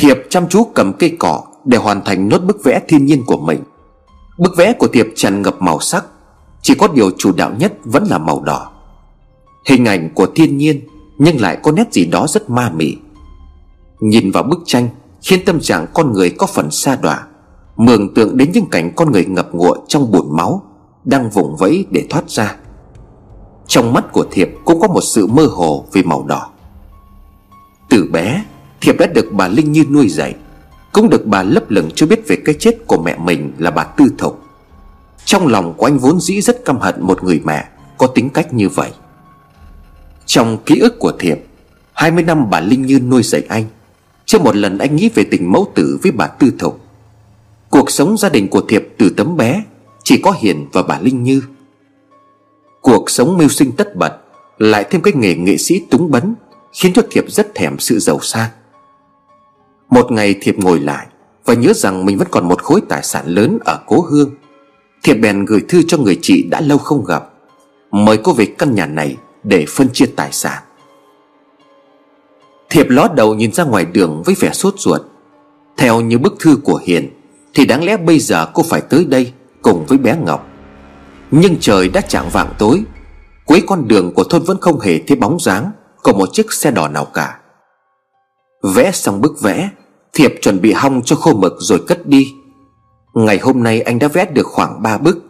Thiệp 0.10 0.26
chăm 0.30 0.48
chú 0.50 0.64
cầm 0.64 0.94
cây 0.94 1.16
cỏ 1.20 1.44
Để 1.66 1.78
hoàn 1.78 2.04
thành 2.04 2.30
nốt 2.30 2.40
bức 2.40 2.64
vẽ 2.64 2.82
thiên 2.88 3.06
nhiên 3.06 3.24
của 3.26 3.38
mình. 3.38 3.60
Bức 4.38 4.58
vẽ 4.58 4.74
của 4.74 4.88
Thiệp 4.88 5.08
tràn 5.16 5.42
ngập 5.42 5.62
màu 5.62 5.80
sắc, 5.80 6.06
Chỉ 6.62 6.76
có 6.76 6.88
điều 6.88 7.12
chủ 7.18 7.32
đạo 7.32 7.52
nhất 7.60 7.74
vẫn 7.84 8.04
là 8.04 8.18
màu 8.18 8.42
đỏ. 8.42 8.72
Hình 9.66 9.86
ảnh 9.86 10.10
của 10.14 10.28
thiên 10.36 10.58
nhiên 10.58 10.82
Nhưng 11.18 11.42
lại 11.42 11.58
có 11.64 11.72
nét 11.72 11.94
gì 11.94 12.06
đó 12.06 12.28
rất 12.28 12.50
ma 12.50 12.72
mị. 12.76 12.98
Nhìn 14.00 14.32
vào 14.32 14.44
bức 14.44 14.60
tranh 14.66 14.90
Khiến 15.22 15.40
tâm 15.46 15.60
trạng 15.60 15.88
con 15.94 16.14
người 16.14 16.30
có 16.30 16.48
phần 16.48 16.72
xa 16.72 16.98
đọa, 17.02 17.28
Mường 17.78 18.14
tượng 18.14 18.38
đến 18.38 18.52
những 18.54 18.70
cảnh 18.70 18.92
con 18.96 19.12
người 19.12 19.26
ngập 19.26 19.54
ngụa 19.54 19.76
trong 19.88 20.12
bùn 20.12 20.38
máu 20.38 20.64
Đang 21.04 21.30
vùng 21.30 21.56
vẫy 21.56 21.86
để 21.90 22.06
thoát 22.10 22.30
ra. 22.30 22.56
Trong 23.68 23.94
mắt 23.94 24.12
của 24.12 24.26
Thiệp 24.32 24.50
cũng 24.66 24.80
có 24.82 24.88
một 24.88 25.02
sự 25.02 25.28
mơ 25.28 25.46
hồ 25.46 25.86
vì 25.92 26.04
màu 26.04 26.24
đỏ. 26.24 26.50
Từ 27.90 28.10
bé 28.12 28.44
Thiệp 28.82 28.96
đã 29.00 29.08
được 29.08 29.26
bà 29.32 29.48
Linh 29.48 29.72
Như 29.72 29.86
nuôi 29.90 30.10
dạy, 30.10 30.36
Cũng 30.92 31.10
được 31.10 31.26
bà 31.26 31.44
lấp 31.44 31.72
lửng 31.72 31.90
chưa 31.96 32.06
biết 32.06 32.28
về 32.28 32.36
cái 32.46 32.56
chết 32.60 32.88
của 32.88 33.02
mẹ 33.04 33.18
mình 33.18 33.52
là 33.58 33.72
bà 33.72 33.84
Tư 33.84 34.06
Thục. 34.18 34.44
Trong 35.26 35.48
lòng 35.48 35.74
của 35.78 35.86
anh 35.86 35.98
vốn 35.98 36.20
dĩ 36.20 36.42
rất 36.42 36.66
căm 36.66 36.80
hận 36.80 36.96
một 37.02 37.24
người 37.24 37.42
mẹ 37.44 37.68
Có 37.98 38.08
tính 38.08 38.30
cách 38.30 38.54
như 38.54 38.70
vậy. 38.70 38.92
Trong 40.26 40.58
ký 40.66 40.80
ức 40.80 41.00
của 41.00 41.12
Thiệp 41.20 41.40
20 41.94 42.24
năm 42.24 42.50
bà 42.50 42.60
Linh 42.60 42.82
Như 42.82 43.00
nuôi 43.00 43.24
dạy 43.24 43.44
anh, 43.50 43.66
Chưa 44.26 44.40
một 44.40 44.56
lần 44.56 44.78
anh 44.78 44.96
nghĩ 44.96 45.10
về 45.16 45.24
tình 45.32 45.52
mẫu 45.52 45.72
tử 45.76 46.00
với 46.04 46.12
bà 46.12 46.28
Tư 46.28 46.52
Thục. 46.60 46.82
Cuộc 47.70 47.92
sống 47.92 48.18
gia 48.18 48.30
đình 48.30 48.48
của 48.48 48.62
Thiệp 48.62 48.88
từ 48.98 49.10
tấm 49.18 49.38
bé 49.38 49.64
Chỉ 50.04 50.22
có 50.22 50.32
Hiền 50.40 50.68
và 50.74 50.84
bà 50.84 51.00
Linh 51.00 51.24
Như. 51.24 51.42
Cuộc 52.82 53.10
sống 53.10 53.38
mưu 53.38 53.50
sinh 53.50 53.72
tất 53.72 53.96
bật, 53.96 54.18
Lại 54.58 54.86
thêm 54.90 55.02
cái 55.02 55.14
nghề 55.16 55.36
nghệ 55.36 55.58
sĩ 55.58 55.80
túng 55.90 56.12
bấn, 56.12 56.36
Khiến 56.74 56.94
cho 56.94 57.02
Thiệp 57.12 57.26
rất 57.28 57.56
thèm 57.56 57.80
sự 57.80 58.00
giàu 58.00 58.20
sang 58.22 58.50
một 59.90 60.12
ngày 60.12 60.36
Thiệp 60.42 60.56
ngồi 60.58 60.80
lại 60.80 61.08
Và 61.46 61.54
nhớ 61.54 61.74
rằng 61.74 62.06
mình 62.06 62.18
vẫn 62.18 62.28
còn 62.32 62.48
một 62.48 62.64
khối 62.64 62.82
tài 62.90 63.04
sản 63.04 63.26
lớn 63.28 63.58
ở 63.66 63.80
cố 63.86 64.02
hương. 64.02 64.32
Thiệp 65.04 65.14
bèn 65.14 65.46
gửi 65.46 65.62
thư 65.70 65.82
cho 65.88 65.98
người 65.98 66.20
chị 66.22 66.44
đã 66.44 66.62
lâu 66.62 66.78
không 66.78 67.06
gặp. 67.06 67.30
Mời 67.92 68.18
cô 68.18 68.34
về 68.34 68.46
căn 68.46 68.76
nhà 68.76 68.86
này 68.86 69.18
để 69.44 69.66
phân 69.70 69.90
chia 69.94 70.06
tài 70.16 70.32
sản. 70.32 70.64
Thiệp 72.70 72.90
ló 72.90 73.08
đầu 73.16 73.36
nhìn 73.36 73.52
ra 73.52 73.64
ngoài 73.64 73.86
đường 73.86 74.24
với 74.26 74.36
vẻ 74.40 74.52
sốt 74.54 74.74
ruột. 74.78 75.02
Theo 75.78 76.02
như 76.02 76.18
bức 76.18 76.36
thư 76.40 76.58
của 76.64 76.82
Hiền, 76.84 77.10
Thì 77.54 77.66
đáng 77.66 77.84
lẽ 77.84 77.98
bây 77.98 78.20
giờ 78.20 78.46
cô 78.54 78.64
phải 78.64 78.82
tới 78.82 79.06
đây 79.06 79.34
cùng 79.62 79.86
với 79.86 79.98
bé 79.98 80.18
Ngọc. 80.26 80.48
Nhưng 81.32 81.56
trời 81.60 81.90
đã 81.90 82.02
chạng 82.02 82.30
vạng 82.30 82.54
tối, 82.58 82.84
Cuối 83.46 83.64
con 83.68 83.88
đường 83.88 84.14
của 84.14 84.24
thôn 84.24 84.44
vẫn 84.44 84.58
không 84.62 84.80
hề 84.80 85.00
thấy 85.08 85.18
bóng 85.18 85.40
dáng 85.40 85.72
Của 86.04 86.14
một 86.14 86.30
chiếc 86.34 86.54
xe 86.54 86.72
đỏ 86.72 86.88
nào 86.88 87.06
cả. 87.06 87.40
Vẽ 88.64 88.92
xong 88.92 89.22
bức 89.22 89.42
vẽ 89.42 89.70
Thiệp 90.14 90.36
chuẩn 90.42 90.62
bị 90.62 90.74
hong 90.74 91.02
cho 91.06 91.16
khô 91.16 91.34
mực 91.34 91.54
rồi 91.60 91.84
cất 91.88 92.08
đi. 92.08 92.34
Ngày 93.14 93.38
hôm 93.38 93.64
nay 93.64 93.82
anh 93.82 94.00
đã 94.00 94.08
vẽ 94.08 94.26
được 94.26 94.48
khoảng 94.48 94.82
3 94.84 94.98
bức. 94.98 95.26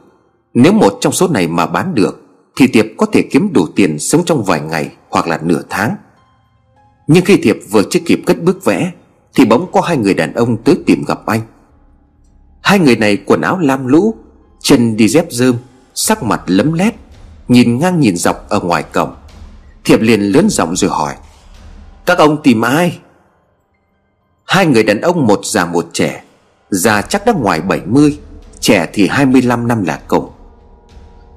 Nếu 0.54 0.74
một 0.74 0.98
trong 1.02 1.14
số 1.14 1.28
này 1.28 1.48
mà 1.48 1.66
bán 1.66 1.96
được, 1.96 2.22
Thì 2.56 2.68
Thiệp 2.68 2.94
có 2.98 3.06
thể 3.06 3.22
kiếm 3.22 3.54
đủ 3.54 3.68
tiền 3.76 4.00
sống 4.00 4.26
trong 4.26 4.44
vài 4.44 4.62
ngày 4.62 4.92
hoặc 5.10 5.28
là 5.28 5.40
nửa 5.44 5.62
tháng. 5.70 5.96
Nhưng 7.08 7.26
khi 7.26 7.38
Thiệp 7.38 7.60
vừa 7.72 7.84
chưa 7.90 8.00
kịp 8.06 8.22
cất 8.26 8.44
bức 8.44 8.66
vẽ, 8.66 8.92
Thì 9.36 9.46
bỗng 9.46 9.72
có 9.72 9.82
hai 9.82 9.98
người 9.98 10.14
đàn 10.14 10.34
ông 10.34 10.64
tới 10.64 10.76
tìm 10.86 11.04
gặp 11.08 11.26
anh. 11.26 11.42
Hai 12.62 12.80
người 12.80 12.96
này 12.96 13.18
quần 13.26 13.42
áo 13.42 13.60
lam 13.60 13.88
lũ, 13.88 14.16
Chân 14.62 14.98
đi 14.98 15.08
dép 15.08 15.26
rơm 15.30 15.56
Sắc 15.96 16.24
mặt 16.24 16.42
lấm 16.46 16.74
lét, 16.74 16.94
Nhìn 17.48 17.80
ngang 17.80 18.00
nhìn 18.00 18.16
dọc 18.16 18.50
ở 18.50 18.60
ngoài 18.60 18.84
cổng. 18.84 19.16
Thiệp 19.84 20.02
liền 20.02 20.22
lớn 20.22 20.48
giọng 20.50 20.76
rồi 20.76 20.92
hỏi, 20.92 21.16
Các 22.06 22.18
ông 22.18 22.42
tìm 22.44 22.62
ai? 22.62 23.00
Hai 24.50 24.66
người 24.66 24.84
đàn 24.84 25.02
ông 25.02 25.28
một 25.28 25.40
già 25.44 25.66
một 25.66 25.86
trẻ. 25.94 26.24
Già 26.70 27.02
chắc 27.02 27.26
đã 27.26 27.34
ngoài 27.34 27.62
70 27.62 28.20
Trẻ 28.60 28.90
thì 28.94 29.08
25 29.08 29.68
năm 29.68 29.84
là 29.84 30.00
cùng 30.08 30.32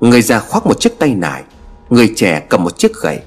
Người 0.01 0.23
già 0.23 0.39
khoác 0.39 0.67
một 0.67 0.81
chiếc 0.81 0.99
tay 0.99 1.15
nải, 1.15 1.43
Người 1.91 2.13
trẻ 2.17 2.47
cầm 2.49 2.65
một 2.65 2.79
chiếc 2.79 2.93
gậy. 3.03 3.21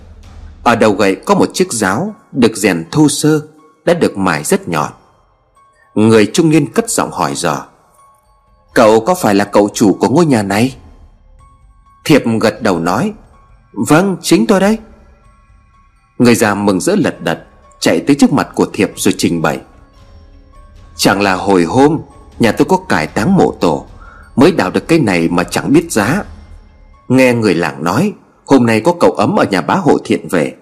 Ở 0.63 0.75
đầu 0.75 0.91
gậy 0.91 1.15
có 1.15 1.35
một 1.35 1.49
chiếc 1.53 1.73
giáo 1.73 2.15
Được 2.31 2.55
rèn 2.55 2.85
thô 2.91 3.07
sơ, 3.09 3.41
Đã 3.85 3.93
được 3.93 4.17
mài 4.17 4.43
rất 4.43 4.67
nhọn. 4.67 4.91
Người 5.95 6.31
trung 6.33 6.49
niên 6.49 6.71
cất 6.73 6.89
giọng 6.89 7.11
hỏi 7.11 7.31
dò, 7.35 7.65
Cậu 8.73 8.99
có 8.99 9.15
phải 9.15 9.35
là 9.35 9.45
cậu 9.45 9.69
chủ 9.73 9.97
của 9.99 10.09
ngôi 10.09 10.25
nhà 10.25 10.43
này? 10.43 10.75
Thiệp 12.05 12.23
gật 12.41 12.61
đầu 12.61 12.79
nói 12.79 13.13
Vâng 13.73 14.17
chính 14.21 14.47
tôi 14.47 14.59
đấy. 14.59 14.77
Người 16.17 16.35
già 16.35 16.53
mừng 16.53 16.81
rỡ 16.81 16.95
lật 16.95 17.21
đật, 17.21 17.39
Chạy 17.79 17.99
tới 18.07 18.15
trước 18.15 18.33
mặt 18.33 18.47
của 18.55 18.65
Thiệp 18.73 18.91
rồi 18.95 19.13
trình 19.17 19.41
bày 19.41 19.59
Chẳng 20.95 21.21
là 21.21 21.33
hồi 21.33 21.63
hôm, 21.63 21.99
Nhà 22.39 22.51
tôi 22.51 22.65
có 22.69 22.77
cải 22.77 23.07
táng 23.07 23.35
mộ 23.35 23.51
tổ, 23.59 23.85
Mới 24.35 24.51
đào 24.51 24.71
được 24.71 24.87
cái 24.87 24.99
này 24.99 25.27
mà 25.27 25.43
chẳng 25.43 25.73
biết 25.73 25.91
giá. 25.91 26.23
Nghe 27.07 27.33
người 27.33 27.53
làng 27.53 27.83
nói, 27.83 28.13
Hôm 28.45 28.65
nay 28.65 28.81
có 28.81 28.93
cậu 28.99 29.11
ấm 29.11 29.39
ở 29.39 29.45
nhà 29.51 29.61
bá 29.61 29.75
hộ 29.75 29.97
thiện 30.05 30.27
về. 30.27 30.53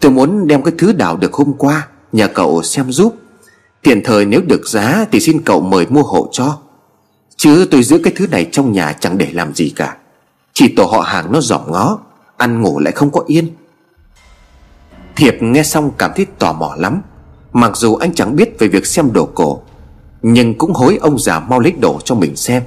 Tôi 0.00 0.12
muốn 0.12 0.46
đem 0.46 0.62
cái 0.62 0.74
thứ 0.78 0.92
đào 0.92 1.16
được 1.16 1.32
hôm 1.32 1.52
qua, 1.52 1.88
Nhờ 2.12 2.28
cậu 2.34 2.62
xem 2.62 2.92
giúp. 2.92 3.14
Tiền 3.82 4.00
thời 4.04 4.24
nếu 4.24 4.40
được 4.46 4.68
giá 4.68 5.06
Thì 5.12 5.20
xin 5.20 5.42
cậu 5.44 5.60
mời 5.60 5.86
mua 5.88 6.02
hộ 6.02 6.28
cho. 6.32 6.58
Chứ 7.36 7.68
tôi 7.70 7.82
giữ 7.82 8.00
cái 8.04 8.12
thứ 8.16 8.26
này 8.26 8.48
trong 8.52 8.72
nhà 8.72 8.92
chẳng 8.92 9.18
để 9.18 9.28
làm 9.32 9.54
gì 9.54 9.72
cả. 9.76 9.96
Chỉ 10.52 10.74
tổ 10.76 10.84
họ 10.84 11.00
hàng 11.00 11.32
nó 11.32 11.40
giỏm 11.40 11.72
ngó, 11.72 11.98
Ăn 12.36 12.62
ngủ 12.62 12.78
lại 12.78 12.92
không 12.92 13.10
có 13.10 13.24
yên. 13.26 13.48
Thiệp 15.16 15.36
nghe 15.40 15.62
xong 15.62 15.90
cảm 15.98 16.10
thấy 16.16 16.26
tò 16.38 16.52
mò 16.52 16.74
lắm. 16.78 17.02
Mặc 17.52 17.76
dù 17.76 17.96
anh 17.96 18.14
chẳng 18.14 18.36
biết 18.36 18.58
về 18.58 18.68
việc 18.68 18.86
xem 18.86 19.12
đồ 19.12 19.28
cổ, 19.34 19.62
Nhưng 20.22 20.58
cũng 20.58 20.72
hối 20.72 20.98
ông 21.00 21.18
già 21.18 21.40
mau 21.40 21.60
lấy 21.60 21.72
đồ 21.72 22.00
cho 22.04 22.14
mình 22.14 22.36
xem. 22.36 22.62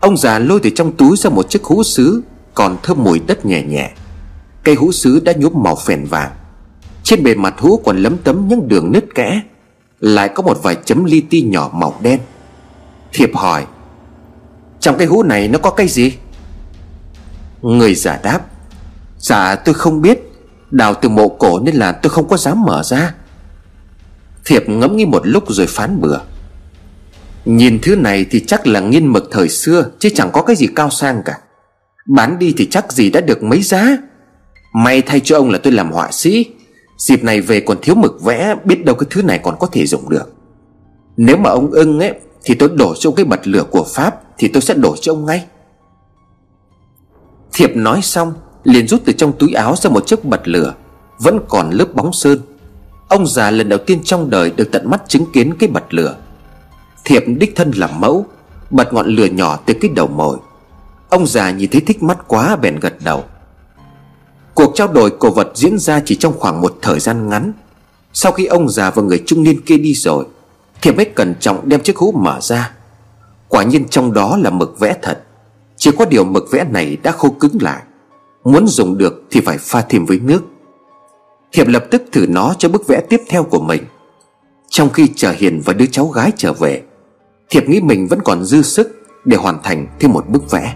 Ông 0.00 0.16
già 0.16 0.38
lôi 0.38 0.60
từ 0.62 0.70
trong 0.70 0.92
túi 0.96 1.16
ra 1.16 1.30
một 1.30 1.50
chiếc 1.50 1.64
hũ 1.64 1.82
sứ, 1.82 2.22
Còn 2.54 2.76
thơm 2.82 3.04
mùi 3.04 3.18
đất 3.18 3.46
nhẹ 3.46 3.62
nhẹ. 3.62 3.90
Cây 4.64 4.74
hũ 4.74 4.92
sứ 4.92 5.20
đã 5.20 5.32
nhuốm 5.32 5.52
màu 5.62 5.76
phèn 5.76 6.04
vàng. 6.04 6.30
Trên 7.02 7.22
bề 7.22 7.34
mặt 7.34 7.54
hũ 7.58 7.80
còn 7.84 7.98
lấm 7.98 8.16
tấm 8.16 8.48
những 8.48 8.68
đường 8.68 8.92
nứt 8.92 9.14
kẽ, 9.14 9.40
Lại 10.00 10.28
có 10.28 10.42
một 10.42 10.62
vài 10.62 10.76
chấm 10.84 11.04
li 11.04 11.20
ti 11.20 11.42
nhỏ 11.42 11.70
màu 11.74 11.94
đen. 12.00 12.20
Thiệp 13.12 13.30
hỏi, 13.34 13.66
Trong 14.80 14.98
cái 14.98 15.06
hũ 15.06 15.22
này 15.22 15.48
nó 15.48 15.58
có 15.58 15.70
cái 15.70 15.88
gì? 15.88 16.12
Người 17.62 17.94
già 17.94 18.20
đáp 18.22 18.40
Dạ 19.18 19.54
tôi 19.54 19.74
không 19.74 20.02
biết. 20.02 20.32
Đào 20.70 20.94
từ 20.94 21.08
mộ 21.08 21.28
cổ 21.28 21.60
nên 21.60 21.74
là 21.74 21.92
tôi 21.92 22.10
không 22.10 22.28
có 22.28 22.36
dám 22.36 22.62
mở 22.62 22.82
ra. 22.82 23.14
Thiệp 24.46 24.68
ngẫm 24.68 24.96
nghĩ 24.96 25.04
một 25.04 25.22
lúc 25.24 25.44
rồi 25.48 25.66
phán 25.66 26.00
bừa. 26.00 26.18
Nhìn 27.44 27.78
thứ 27.82 27.96
này 27.96 28.26
thì 28.30 28.40
chắc 28.40 28.66
là 28.66 28.80
nghiên 28.80 29.06
mực 29.06 29.28
thời 29.30 29.48
xưa, 29.48 29.90
Chứ 29.98 30.08
chẳng 30.14 30.30
có 30.32 30.42
cái 30.42 30.56
gì 30.56 30.66
cao 30.76 30.90
sang 30.90 31.22
cả. 31.24 31.38
Bán 32.06 32.38
đi 32.38 32.54
thì 32.56 32.68
chắc 32.70 32.92
gì 32.92 33.10
đã 33.10 33.20
được 33.20 33.42
mấy 33.42 33.62
giá. 33.62 33.96
May 34.74 35.02
thay 35.02 35.20
cho 35.20 35.36
ông 35.36 35.50
là 35.50 35.58
tôi 35.58 35.72
làm 35.72 35.92
họa 35.92 36.08
sĩ. 36.12 36.46
Dịp 36.98 37.24
này 37.24 37.40
về 37.40 37.60
còn 37.60 37.78
thiếu 37.82 37.94
mực 37.94 38.22
vẽ, 38.22 38.54
Biết 38.64 38.84
đâu 38.84 38.94
cái 38.94 39.06
thứ 39.10 39.22
này 39.22 39.40
còn 39.42 39.56
có 39.60 39.66
thể 39.66 39.86
dùng 39.86 40.08
được. 40.08 40.34
Nếu 41.16 41.36
mà 41.36 41.50
ông 41.50 41.70
ưng 41.70 42.00
ấy, 42.00 42.14
Thì 42.44 42.54
tôi 42.54 42.68
đổ 42.68 42.94
cho 42.94 43.10
ông 43.10 43.16
cái 43.16 43.24
bật 43.24 43.46
lửa 43.46 43.64
của 43.70 43.86
Pháp, 43.94 44.20
Thì 44.38 44.48
tôi 44.48 44.62
sẽ 44.62 44.74
đổ 44.74 44.96
cho 45.00 45.12
ông 45.12 45.26
ngay. 45.26 45.44
Thiệp 47.52 47.76
nói 47.76 48.00
xong, 48.02 48.34
liền 48.64 48.88
rút 48.88 49.02
từ 49.04 49.12
trong 49.12 49.32
túi 49.38 49.52
áo 49.52 49.76
ra 49.76 49.90
một 49.90 50.06
chiếc 50.06 50.24
bật 50.24 50.48
lửa, 50.48 50.74
Vẫn 51.18 51.40
còn 51.48 51.70
lớp 51.70 51.94
bóng 51.94 52.12
sơn. 52.12 52.38
Ông 53.08 53.26
già 53.26 53.50
lần 53.50 53.68
đầu 53.68 53.78
tiên 53.78 54.00
trong 54.04 54.30
đời 54.30 54.50
được 54.50 54.68
tận 54.72 54.90
mắt 54.90 55.02
chứng 55.08 55.24
kiến 55.32 55.54
cái 55.58 55.68
bật 55.68 55.94
lửa. 55.94 56.16
Thiệp 57.04 57.24
đích 57.26 57.56
thân 57.56 57.70
làm 57.70 58.00
mẫu, 58.00 58.26
Bật 58.70 58.92
ngọn 58.92 59.06
lửa 59.06 59.26
nhỏ 59.26 59.58
từ 59.66 59.74
cái 59.80 59.90
đầu 59.94 60.06
mồi. 60.06 60.36
Ông 61.08 61.26
già 61.26 61.50
nhìn 61.50 61.70
thấy 61.70 61.80
thích 61.80 62.02
mắt 62.02 62.18
quá 62.28 62.56
bèn 62.56 62.80
gật 62.80 62.94
đầu. 63.04 63.24
Cuộc 64.54 64.72
trao 64.74 64.88
đổi 64.88 65.10
cổ 65.10 65.30
vật 65.30 65.50
diễn 65.54 65.78
ra 65.78 66.02
chỉ 66.04 66.16
trong 66.16 66.38
khoảng 66.38 66.60
một 66.60 66.78
thời 66.82 67.00
gian 67.00 67.28
ngắn. 67.28 67.52
Sau 68.12 68.32
khi 68.32 68.46
ông 68.46 68.68
già 68.68 68.90
và 68.90 69.02
người 69.02 69.22
trung 69.26 69.42
niên 69.42 69.60
kia 69.60 69.76
đi 69.76 69.94
rồi, 69.94 70.24
Thiệp 70.82 70.96
mới 70.96 71.04
cẩn 71.04 71.34
trọng 71.40 71.68
đem 71.68 71.80
chiếc 71.80 71.96
hũ 71.96 72.12
mở 72.12 72.38
ra. 72.40 72.72
Quả 73.48 73.62
nhiên 73.62 73.88
trong 73.88 74.12
đó 74.12 74.36
là 74.36 74.50
mực 74.50 74.80
vẽ 74.80 74.96
thật. 75.02 75.22
Chỉ 75.76 75.90
có 75.98 76.04
điều 76.04 76.24
mực 76.24 76.44
vẽ 76.50 76.64
này 76.64 76.96
đã 77.02 77.12
khô 77.12 77.30
cứng 77.40 77.58
lại. 77.60 77.82
Muốn 78.44 78.66
dùng 78.66 78.98
được 78.98 79.22
thì 79.30 79.40
phải 79.40 79.58
pha 79.58 79.80
thêm 79.88 80.04
với 80.04 80.18
nước. 80.18 80.42
Thiệp 81.54 81.68
lập 81.68 81.84
tức 81.90 82.02
thử 82.12 82.26
nó 82.28 82.54
cho 82.58 82.68
bức 82.68 82.88
vẽ 82.88 83.00
tiếp 83.08 83.20
theo 83.28 83.44
của 83.44 83.60
mình. 83.60 83.82
Trong 84.68 84.90
khi 84.90 85.08
chờ 85.16 85.34
Hiền 85.36 85.60
và 85.64 85.72
đứa 85.72 85.86
cháu 85.86 86.06
gái 86.06 86.32
trở 86.36 86.52
về, 86.52 86.82
Thiệp 87.50 87.68
nghĩ 87.68 87.80
mình 87.80 88.06
vẫn 88.06 88.20
còn 88.24 88.44
dư 88.44 88.62
sức 88.62 89.02
Để 89.24 89.36
hoàn 89.36 89.62
thành 89.62 89.86
thêm 90.00 90.12
một 90.12 90.28
bức 90.28 90.50
vẽ. 90.50 90.74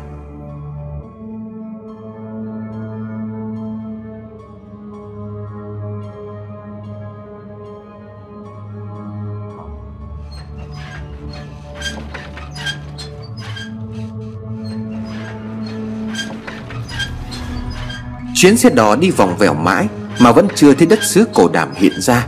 Chuyến 18.35 18.57
xe 18.57 18.71
đò 18.71 18.97
đi 18.97 19.11
vòng 19.11 19.37
vèo 19.39 19.55
mãi 19.55 19.89
mà 20.21 20.33
vẫn 20.33 20.49
chưa 20.55 20.75
thấy 20.75 20.87
đất 20.87 20.99
xứ 21.03 21.25
cổ 21.35 21.49
đàm 21.49 21.69
hiện 21.75 21.93
ra. 22.01 22.27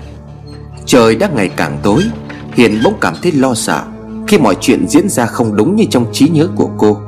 Trời 0.86 1.16
đã 1.16 1.28
ngày 1.34 1.50
càng 1.56 1.78
tối, 1.82 2.02
Hiền 2.52 2.80
bỗng 2.84 2.94
cảm 3.00 3.14
thấy 3.22 3.32
lo 3.32 3.54
sợ 3.54 3.82
Khi 4.26 4.38
mọi 4.38 4.56
chuyện 4.60 4.88
diễn 4.88 5.08
ra 5.08 5.26
không 5.26 5.56
đúng 5.56 5.76
như 5.76 5.84
trong 5.90 6.06
trí 6.12 6.28
nhớ 6.28 6.48
của 6.56 6.70
cô. 6.78 6.98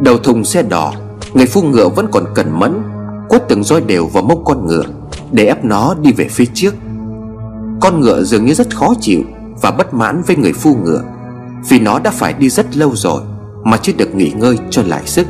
Đầu 0.00 0.18
thùng 0.18 0.44
xe 0.44 0.62
đỏ, 0.62 0.92
Người 1.34 1.46
phu 1.46 1.62
ngựa 1.62 1.88
vẫn 1.88 2.06
còn 2.12 2.24
cẩn 2.34 2.58
mẫn, 2.58 2.82
Quất 3.28 3.48
từng 3.48 3.64
roi 3.64 3.80
đều 3.80 4.06
vào 4.06 4.22
mông 4.22 4.44
con 4.44 4.66
ngựa 4.66 4.84
Để 5.32 5.46
ép 5.46 5.64
nó 5.64 5.94
đi 6.02 6.12
về 6.12 6.28
phía 6.30 6.44
trước. 6.54 6.74
Con 7.80 8.00
ngựa 8.00 8.22
dường 8.22 8.44
như 8.44 8.54
rất 8.54 8.76
khó 8.76 8.94
chịu 9.00 9.20
Và 9.62 9.70
bất 9.70 9.94
mãn 9.94 10.22
với 10.22 10.36
người 10.36 10.52
phu 10.52 10.74
ngựa, 10.74 11.02
Vì 11.68 11.78
nó 11.78 11.98
đã 11.98 12.10
phải 12.10 12.32
đi 12.32 12.48
rất 12.48 12.76
lâu 12.76 12.90
rồi 12.94 13.22
Mà 13.64 13.76
chưa 13.76 13.92
được 13.98 14.14
nghỉ 14.14 14.30
ngơi 14.30 14.58
cho 14.70 14.82
lại 14.86 15.02
sức. 15.06 15.26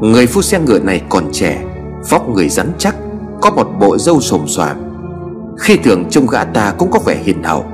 Người 0.00 0.26
phu 0.26 0.42
xe 0.42 0.60
ngựa 0.60 0.78
này 0.78 1.02
còn 1.08 1.24
trẻ, 1.32 1.64
Vóc 2.10 2.28
người 2.28 2.48
rắn 2.48 2.72
chắc 2.78 2.96
có 3.40 3.50
một 3.50 3.68
bộ 3.80 3.98
râu 3.98 4.20
xồm 4.20 4.46
xoàm. 4.46 4.76
Khi 5.58 5.76
thường 5.76 6.04
trông 6.10 6.26
gã 6.26 6.44
ta 6.44 6.74
cũng 6.78 6.90
có 6.90 6.98
vẻ 7.06 7.16
hiền 7.24 7.42
hậu, 7.42 7.64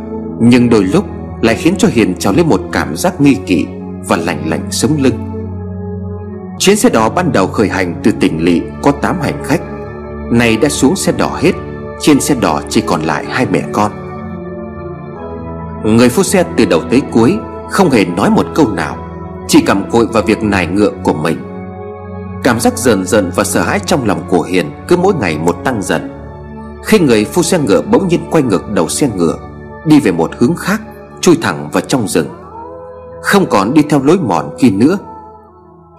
Nhưng 0.41 0.71
đôi 0.71 0.85
lúc 0.85 1.05
lại 1.41 1.55
khiến 1.55 1.75
cho 1.79 1.89
Hiền 1.93 2.15
trào 2.19 2.33
lên 2.33 2.49
một 2.49 2.61
cảm 2.73 2.97
giác 2.97 3.21
nghi 3.21 3.35
kỵ 3.47 3.67
Và 4.09 4.17
lạnh 4.17 4.51
lạnh 4.51 4.67
sống 4.71 4.97
lưng. 4.99 5.15
Chuyến 6.59 6.77
xe 6.77 6.89
đó 6.89 7.09
ban 7.09 7.33
đầu 7.33 7.47
khởi 7.47 7.69
hành 7.69 8.01
từ 8.03 8.13
tỉnh 8.21 8.45
lỵ 8.45 8.63
Có 8.83 8.93
8 8.93 9.21
hành 9.21 9.45
khách 9.45 9.61
Này 10.31 10.57
đã 10.57 10.69
xuống 10.69 10.97
xe 10.97 11.13
đỏ 11.13 11.39
hết, 11.43 11.53
Trên 12.01 12.21
xe 12.21 12.35
đỏ 12.41 12.63
chỉ 12.69 12.81
còn 12.81 13.03
lại 13.03 13.25
hai 13.29 13.47
mẹ 13.53 13.63
con. 13.73 13.93
Người 15.85 16.09
phu 16.09 16.23
xe 16.23 16.45
từ 16.57 16.65
đầu 16.65 16.81
tới 16.91 17.03
cuối 17.13 17.39
Không 17.71 17.91
hề 17.91 18.05
nói 18.05 18.31
một 18.31 18.47
câu 18.55 18.69
nào, 18.69 18.97
Chỉ 19.49 19.63
cầm 19.67 19.91
cội 19.91 20.07
vào 20.07 20.23
việc 20.23 20.43
nài 20.43 20.67
ngựa 20.67 20.91
của 21.03 21.15
mình. 21.15 21.50
Cảm 22.45 22.61
giác 22.61 22.79
dần 22.79 23.07
dần 23.07 23.31
và 23.35 23.45
sợ 23.45 23.63
hãi 23.63 23.81
trong 23.87 24.07
lòng 24.07 24.23
của 24.29 24.43
Hiền 24.43 24.71
Cứ 24.89 24.97
mỗi 24.97 25.15
ngày 25.21 25.39
một 25.39 25.57
tăng 25.65 25.83
dần. 25.83 26.11
Khi 26.85 26.99
người 26.99 27.25
phu 27.25 27.43
xe 27.43 27.59
ngựa 27.59 27.83
bỗng 27.83 28.09
nhiên 28.09 28.21
quay 28.31 28.43
ngược 28.43 28.71
đầu 28.71 28.89
xe 28.89 29.11
ngựa, 29.17 29.39
Đi 29.85 30.01
về 30.01 30.13
một 30.13 30.31
hướng 30.39 30.55
khác, 30.57 30.83
Chui 31.21 31.37
thẳng 31.43 31.71
vào 31.73 31.81
trong 31.81 32.09
rừng. 32.09 32.29
Không 33.23 33.47
còn 33.51 33.75
đi 33.75 33.83
theo 33.83 34.03
lối 34.03 34.19
mòn 34.19 34.57
kia 34.59 34.71
nữa. 34.71 34.99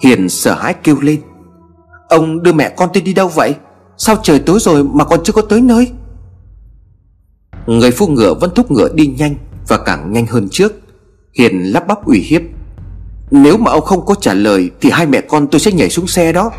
Hiền 0.04 0.30
sợ 0.30 0.54
hãi 0.54 0.74
kêu 0.84 0.96
lên. 1.02 1.22
Ông 2.10 2.44
đưa 2.44 2.54
mẹ 2.54 2.70
con 2.78 2.90
tôi 2.94 3.02
đi 3.02 3.14
đâu 3.14 3.28
vậy? 3.28 3.56
Sao 3.98 4.16
trời 4.24 4.40
tối 4.40 4.60
rồi 4.60 4.84
mà 4.84 5.06
còn 5.06 5.24
chưa 5.24 5.34
có 5.34 5.42
tới 5.42 5.62
nơi? 5.62 5.92
Người 7.66 7.92
phu 7.92 8.08
ngựa 8.08 8.34
vẫn 8.34 8.50
thúc 8.56 8.72
ngựa 8.72 8.90
đi 8.94 9.08
nhanh 9.18 9.36
Và 9.68 9.78
càng 9.78 10.12
nhanh 10.12 10.26
hơn 10.26 10.48
trước. 10.52 10.74
Hiền 11.34 11.64
lắp 11.64 11.88
bắp 11.88 12.06
ủy 12.06 12.20
hiếp 12.20 12.42
nếu 13.32 13.58
mà 13.58 13.72
ông 13.72 13.86
không 13.86 14.06
có 14.06 14.16
trả 14.22 14.34
lời, 14.34 14.70
Thì 14.82 14.90
hai 14.90 15.06
mẹ 15.06 15.22
con 15.22 15.48
tôi 15.48 15.60
sẽ 15.60 15.72
nhảy 15.72 15.90
xuống 15.90 16.08
xe 16.08 16.32
đó. 16.32 16.52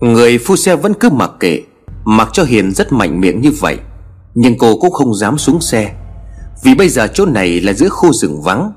Người 0.00 0.38
phu 0.38 0.56
xe 0.56 0.76
vẫn 0.76 0.94
cứ 0.94 1.10
mặc 1.10 1.30
kệ, 1.40 1.62
Mặc 2.04 2.28
cho 2.32 2.44
Hiền 2.44 2.72
rất 2.72 2.92
mạnh 2.92 3.20
miệng 3.20 3.40
như 3.40 3.50
vậy. 3.60 3.78
Nhưng 4.34 4.58
cô 4.58 4.76
cũng 4.76 4.90
không 4.90 5.14
dám 5.14 5.38
xuống 5.38 5.60
xe, 5.60 5.94
Vì 6.62 6.74
bây 6.74 6.88
giờ 6.88 7.06
chỗ 7.14 7.26
này 7.26 7.60
là 7.60 7.72
giữa 7.72 7.88
khu 7.88 8.12
rừng 8.12 8.42
vắng. 8.42 8.72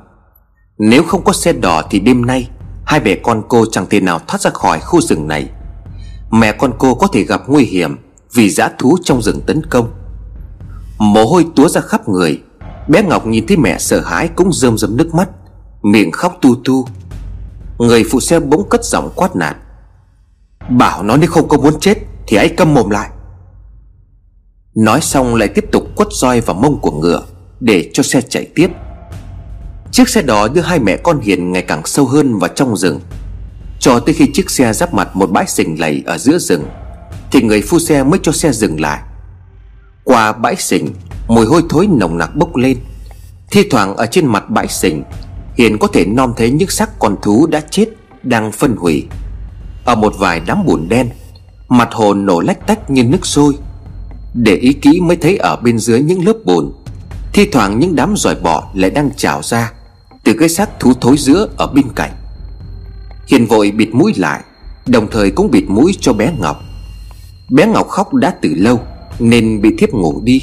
Nếu 0.77 1.03
không 1.03 1.23
có 1.23 1.33
xe 1.33 1.53
đỏ 1.53 1.81
thì 1.89 1.99
đêm 1.99 2.25
nay, 2.25 2.49
Hai 2.85 2.99
mẹ 2.99 3.15
con 3.15 3.43
cô 3.47 3.65
chẳng 3.71 3.85
thể 3.89 4.01
nào 4.01 4.19
thoát 4.27 4.41
ra 4.41 4.51
khỏi 4.51 4.79
khu 4.79 5.01
rừng 5.01 5.27
này. 5.27 5.49
Mẹ 6.31 6.51
con 6.51 6.73
cô 6.77 6.95
có 6.95 7.07
thể 7.07 7.23
gặp 7.23 7.41
nguy 7.47 7.63
hiểm 7.63 7.97
Vì 8.33 8.49
dã 8.49 8.69
thú 8.77 8.97
trong 9.03 9.21
rừng 9.21 9.41
tấn 9.47 9.61
công. 9.69 9.93
Mồ 10.97 11.25
hôi 11.25 11.45
túa 11.55 11.69
ra 11.69 11.81
khắp 11.81 12.09
người, 12.09 12.41
Bé 12.87 13.03
Ngọc 13.03 13.27
nhìn 13.27 13.47
thấy 13.47 13.57
mẹ 13.57 13.77
sợ 13.79 13.99
hãi 13.99 14.27
cũng 14.35 14.53
rơm 14.53 14.77
rơm 14.77 14.97
nước 14.97 15.15
mắt. 15.15 15.29
Miệng 15.81 16.11
khóc 16.11 16.37
tu 16.41 16.55
tu. 16.65 16.87
Người 17.77 18.03
phụ 18.11 18.19
xe 18.19 18.39
bỗng 18.39 18.69
cất 18.69 18.83
giọng 18.83 19.09
quát 19.15 19.35
nạt. 19.35 19.57
Bảo 20.69 21.03
nó 21.03 21.17
nếu 21.17 21.29
không 21.29 21.47
có 21.47 21.57
muốn 21.57 21.79
chết, 21.79 21.97
Thì 22.27 22.37
hãy 22.37 22.49
câm 22.49 22.73
mồm 22.73 22.89
lại. 22.89 23.09
Nói 24.75 25.01
xong 25.01 25.35
lại 25.35 25.47
tiếp 25.47 25.65
tục 25.71 25.83
quất 25.95 26.07
roi 26.11 26.41
vào 26.41 26.55
mông 26.55 26.79
của 26.81 26.91
ngựa, 26.91 27.23
Để 27.59 27.89
cho 27.93 28.03
xe 28.03 28.21
chạy 28.21 28.47
tiếp. 28.55 28.67
Chiếc 29.91 30.09
xe 30.09 30.21
đó 30.21 30.47
đưa 30.47 30.61
hai 30.61 30.79
mẹ 30.79 30.97
con 30.97 31.19
Hiền 31.21 31.51
ngày 31.51 31.61
càng 31.61 31.85
sâu 31.85 32.05
hơn 32.05 32.39
vào 32.39 32.49
trong 32.55 32.77
rừng. 32.77 32.99
Cho 33.79 33.99
tới 33.99 34.15
khi 34.15 34.31
chiếc 34.33 34.49
xe 34.49 34.73
giáp 34.73 34.93
mặt 34.93 35.15
một 35.15 35.31
bãi 35.31 35.47
sình 35.47 35.79
lầy 35.79 36.03
ở 36.05 36.17
giữa 36.17 36.37
rừng, 36.37 36.65
Thì 37.31 37.41
người 37.41 37.61
phu 37.61 37.79
xe 37.79 38.03
mới 38.03 38.19
cho 38.23 38.31
xe 38.31 38.51
dừng 38.51 38.79
lại. 38.81 39.01
Qua 40.03 40.31
bãi 40.31 40.55
sình 40.55 40.93
Mùi 41.27 41.45
hôi 41.45 41.63
thối 41.69 41.87
nồng 41.87 42.17
nặc 42.17 42.35
bốc 42.35 42.55
lên. 42.55 42.77
Thi 43.51 43.63
thoảng 43.69 43.95
ở 43.97 44.05
trên 44.05 44.25
mặt 44.25 44.49
bãi 44.49 44.67
sình 44.67 45.03
Hiền 45.59 45.77
có 45.77 45.87
thể 45.87 46.05
nom 46.05 46.33
thấy 46.37 46.51
những 46.51 46.69
xác 46.69 46.99
con 46.99 47.15
thú 47.21 47.47
đã 47.47 47.61
chết, 47.71 47.85
Đang 48.23 48.51
phân 48.51 48.75
hủy. 48.75 49.07
Ở 49.85 49.95
một 49.95 50.13
vài 50.17 50.41
đám 50.47 50.65
bùn 50.65 50.89
đen, 50.89 51.09
Mặt 51.69 51.89
hồ 51.91 52.13
nổ 52.13 52.39
lách 52.39 52.67
tách 52.67 52.89
như 52.89 53.03
nước 53.03 53.25
sôi. 53.25 53.57
Để 54.33 54.55
ý 54.55 54.73
kỹ 54.73 55.01
mới 55.01 55.17
thấy 55.17 55.37
ở 55.37 55.55
bên 55.55 55.79
dưới 55.79 56.01
những 56.01 56.25
lớp 56.25 56.33
bùn, 56.45 56.71
Thi 57.33 57.45
thoảng 57.51 57.79
những 57.79 57.95
đám 57.95 58.13
giỏi 58.17 58.35
bọ 58.35 58.69
lại 58.73 58.89
đang 58.89 59.09
trào 59.17 59.41
ra 59.43 59.71
Từ 60.23 60.33
cái 60.39 60.49
xác 60.49 60.79
thú 60.79 60.93
thối 61.01 61.17
giữa 61.17 61.47
ở 61.57 61.67
bên 61.67 61.85
cạnh. 61.95 62.11
Hiền 63.27 63.45
vội 63.45 63.71
bịt 63.71 63.89
mũi 63.91 64.13
lại, 64.17 64.41
Đồng 64.87 65.07
thời 65.11 65.31
cũng 65.31 65.51
bịt 65.51 65.63
mũi 65.67 65.95
cho 65.99 66.13
bé 66.13 66.33
Ngọc. 66.39 66.57
Bé 67.49 67.65
Ngọc 67.65 67.87
khóc 67.87 68.13
đã 68.13 68.35
từ 68.41 68.53
lâu, 68.55 68.79
Nên 69.19 69.61
bị 69.61 69.69
thiếp 69.77 69.93
ngủ 69.93 70.21
đi. 70.23 70.41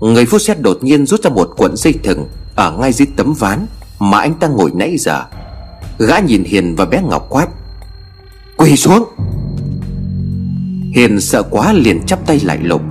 Người 0.00 0.26
phút 0.26 0.42
xe 0.42 0.54
đột 0.54 0.78
nhiên 0.82 1.06
rút 1.06 1.20
ra 1.22 1.30
một 1.30 1.50
cuộn 1.56 1.76
dây 1.76 1.94
thừng 2.02 2.28
Ở 2.56 2.72
ngay 2.72 2.92
dưới 2.92 3.08
tấm 3.16 3.32
ván 3.32 3.66
mà 4.00 4.18
anh 4.18 4.34
ta 4.34 4.48
ngồi 4.48 4.70
nãy 4.74 4.96
giờ. 4.98 5.24
Gã 5.98 6.18
nhìn 6.18 6.44
Hiền 6.44 6.74
và 6.76 6.84
bé 6.84 7.02
Ngọc 7.02 7.26
quát. 7.30 7.48
Quỳ 8.56 8.76
xuống. 8.76 9.04
Hiền 10.94 11.20
sợ 11.20 11.42
quá 11.42 11.72
liền 11.72 12.06
chắp 12.06 12.26
tay 12.26 12.40
lại 12.44 12.58
lục. 12.62 12.82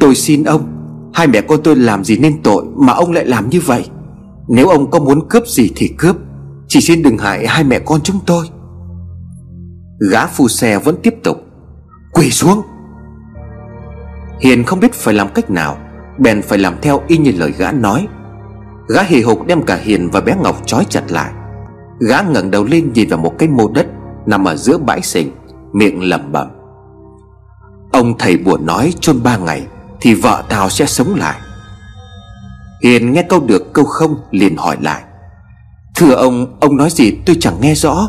Tôi 0.00 0.14
xin 0.14 0.44
ông, 0.44 0.76
Hai 1.14 1.26
mẹ 1.26 1.40
con 1.40 1.60
tôi 1.64 1.76
làm 1.76 2.04
gì 2.04 2.16
nên 2.16 2.42
tội 2.42 2.64
Mà 2.76 2.92
ông 2.92 3.12
lại 3.12 3.24
làm 3.26 3.50
như 3.50 3.60
vậy? 3.60 3.84
Nếu 4.48 4.68
ông 4.68 4.90
có 4.90 4.98
muốn 4.98 5.28
cướp 5.28 5.46
gì 5.46 5.70
thì 5.76 5.88
cướp, 5.98 6.16
Chỉ 6.68 6.80
xin 6.80 7.02
đừng 7.02 7.18
hại 7.18 7.46
hai 7.46 7.64
mẹ 7.64 7.78
con 7.78 8.00
chúng 8.00 8.20
tôi. 8.26 8.46
Gã 10.10 10.26
phu 10.26 10.48
xe 10.48 10.78
vẫn 10.78 10.96
tiếp 11.02 11.14
tục. 11.22 11.36
Quỳ 12.12 12.30
xuống. 12.30 12.62
Hiền 14.40 14.64
không 14.64 14.80
biết 14.80 14.92
phải 14.92 15.14
làm 15.14 15.28
cách 15.28 15.50
nào, 15.50 15.76
Bèn 16.18 16.42
phải 16.42 16.58
làm 16.58 16.74
theo 16.82 17.00
y 17.08 17.18
như 17.18 17.32
lời 17.36 17.52
gã 17.58 17.72
nói. 17.72 18.08
Gã 18.94 19.02
hì 19.02 19.22
hục 19.22 19.46
đem 19.46 19.62
cả 19.62 19.76
Hiền 19.76 20.10
và 20.10 20.20
bé 20.20 20.36
Ngọc 20.42 20.66
trói 20.66 20.84
chặt 20.88 21.02
lại. 21.08 21.32
Gã 22.00 22.20
ngẩng 22.20 22.50
đầu 22.50 22.64
lên 22.64 22.92
nhìn 22.92 23.08
vào 23.08 23.18
một 23.18 23.34
cái 23.38 23.48
mô 23.48 23.68
đất 23.68 23.86
Nằm 24.26 24.44
ở 24.44 24.56
giữa 24.56 24.78
bãi 24.78 25.02
sình 25.02 25.32
Miệng 25.72 26.02
lẩm 26.02 26.32
bẩm. 26.32 26.48
Ông 27.92 28.18
thầy 28.18 28.36
bùa 28.36 28.58
nói 28.58 28.92
chôn 29.00 29.22
ba 29.22 29.36
ngày 29.36 29.66
Thì 30.00 30.14
vợ 30.14 30.44
tao 30.48 30.68
sẽ 30.68 30.86
sống 30.86 31.14
lại. 31.14 31.40
Hiền 32.84 33.12
nghe 33.12 33.22
câu 33.22 33.40
được, 33.40 33.72
câu 33.72 33.84
không 33.84 34.16
liền 34.30 34.56
hỏi 34.56 34.76
lại. 34.80 35.02
Thưa 35.96 36.14
ông 36.14 36.56
Ông 36.60 36.76
nói 36.76 36.90
gì 36.90 37.12
tôi 37.26 37.36
chẳng 37.40 37.60
nghe 37.60 37.74
rõ. 37.74 38.08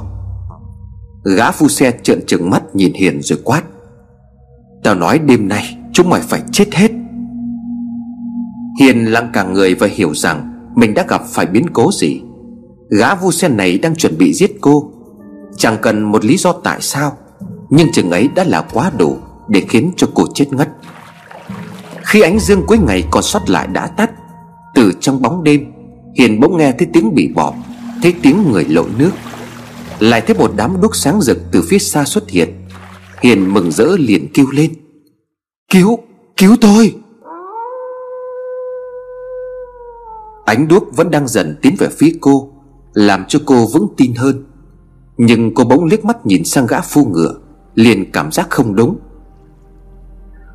Gã 1.23 1.51
phu 1.51 1.67
xe 1.67 1.91
trợn 2.03 2.25
trừng 2.27 2.49
mắt 2.49 2.63
nhìn 2.73 2.93
Hiền 2.93 3.21
rồi 3.21 3.39
quát. 3.43 3.63
Tao 4.83 4.95
nói 4.95 5.19
đêm 5.19 5.47
nay 5.47 5.77
Chúng 5.93 6.09
mày 6.09 6.21
phải 6.21 6.41
chết 6.51 6.75
hết. 6.75 6.91
Hiền 8.79 9.05
lặng 9.05 9.29
cả 9.33 9.43
người 9.43 9.75
và 9.75 9.87
hiểu 9.87 10.13
rằng 10.15 10.50
mình 10.81 10.93
đã 10.93 11.05
gặp 11.09 11.21
phải 11.27 11.45
biến 11.45 11.65
cố 11.73 11.91
gì? 11.91 12.21
Gã 12.89 13.15
vu 13.15 13.31
sen 13.31 13.57
này 13.57 13.77
đang 13.77 13.95
chuẩn 13.95 14.17
bị 14.17 14.33
giết 14.33 14.51
cô. 14.61 14.91
Chẳng 15.57 15.77
cần 15.81 16.03
một 16.03 16.25
lý 16.25 16.37
do 16.37 16.51
tại 16.51 16.81
sao 16.81 17.17
Nhưng 17.69 17.91
chừng 17.91 18.11
ấy 18.11 18.29
đã 18.35 18.43
là 18.43 18.61
quá 18.73 18.91
đủ 18.97 19.17
Để 19.49 19.65
khiến 19.69 19.91
cho 19.97 20.07
cô 20.13 20.23
chết 20.33 20.53
ngất. 20.53 20.69
Khi 22.03 22.21
ánh 22.21 22.39
dương 22.39 22.63
cuối 22.67 22.77
ngày 22.77 23.03
còn 23.11 23.23
sót 23.23 23.49
lại 23.49 23.67
đã 23.67 23.87
tắt 23.87 24.11
Từ 24.75 24.91
trong 24.99 25.21
bóng 25.21 25.43
đêm 25.43 25.71
Hiền 26.17 26.39
bỗng 26.39 26.57
nghe 26.57 26.71
thấy 26.71 26.87
tiếng 26.93 27.15
bị 27.15 27.27
bọt 27.35 27.53
Thấy 28.03 28.13
tiếng 28.21 28.51
người 28.51 28.65
lội 28.65 28.89
nước. 28.97 29.11
Lại 29.99 30.21
thấy 30.21 30.35
một 30.35 30.51
đám 30.55 30.81
đuốc 30.81 30.95
sáng 30.95 31.21
rực 31.21 31.37
từ 31.51 31.63
phía 31.69 31.79
xa 31.79 32.05
xuất 32.05 32.29
hiện. 32.29 32.49
Hiền 33.21 33.53
mừng 33.53 33.71
rỡ 33.71 33.97
liền 33.97 34.27
kêu 34.33 34.45
lên. 34.51 34.73
Cứu, 35.71 35.99
cứu 36.37 36.55
tôi! 36.61 37.00
Ánh 40.51 40.67
đuốc 40.67 40.95
vẫn 40.95 41.11
đang 41.11 41.27
dần 41.27 41.55
tiến 41.61 41.75
về 41.79 41.89
phía 41.97 42.11
cô, 42.21 42.51
Làm 42.93 43.25
cho 43.27 43.39
cô 43.45 43.67
vững 43.67 43.87
tin 43.97 44.15
hơn. 44.15 44.45
Nhưng 45.17 45.53
cô 45.53 45.63
bỗng 45.63 45.85
liếc 45.85 46.05
mắt 46.05 46.25
nhìn 46.25 46.43
sang 46.43 46.65
gã 46.67 46.81
phu 46.81 47.05
ngựa, 47.05 47.35
Liền 47.75 48.11
cảm 48.11 48.31
giác 48.31 48.49
không 48.49 48.75
đúng. 48.75 48.97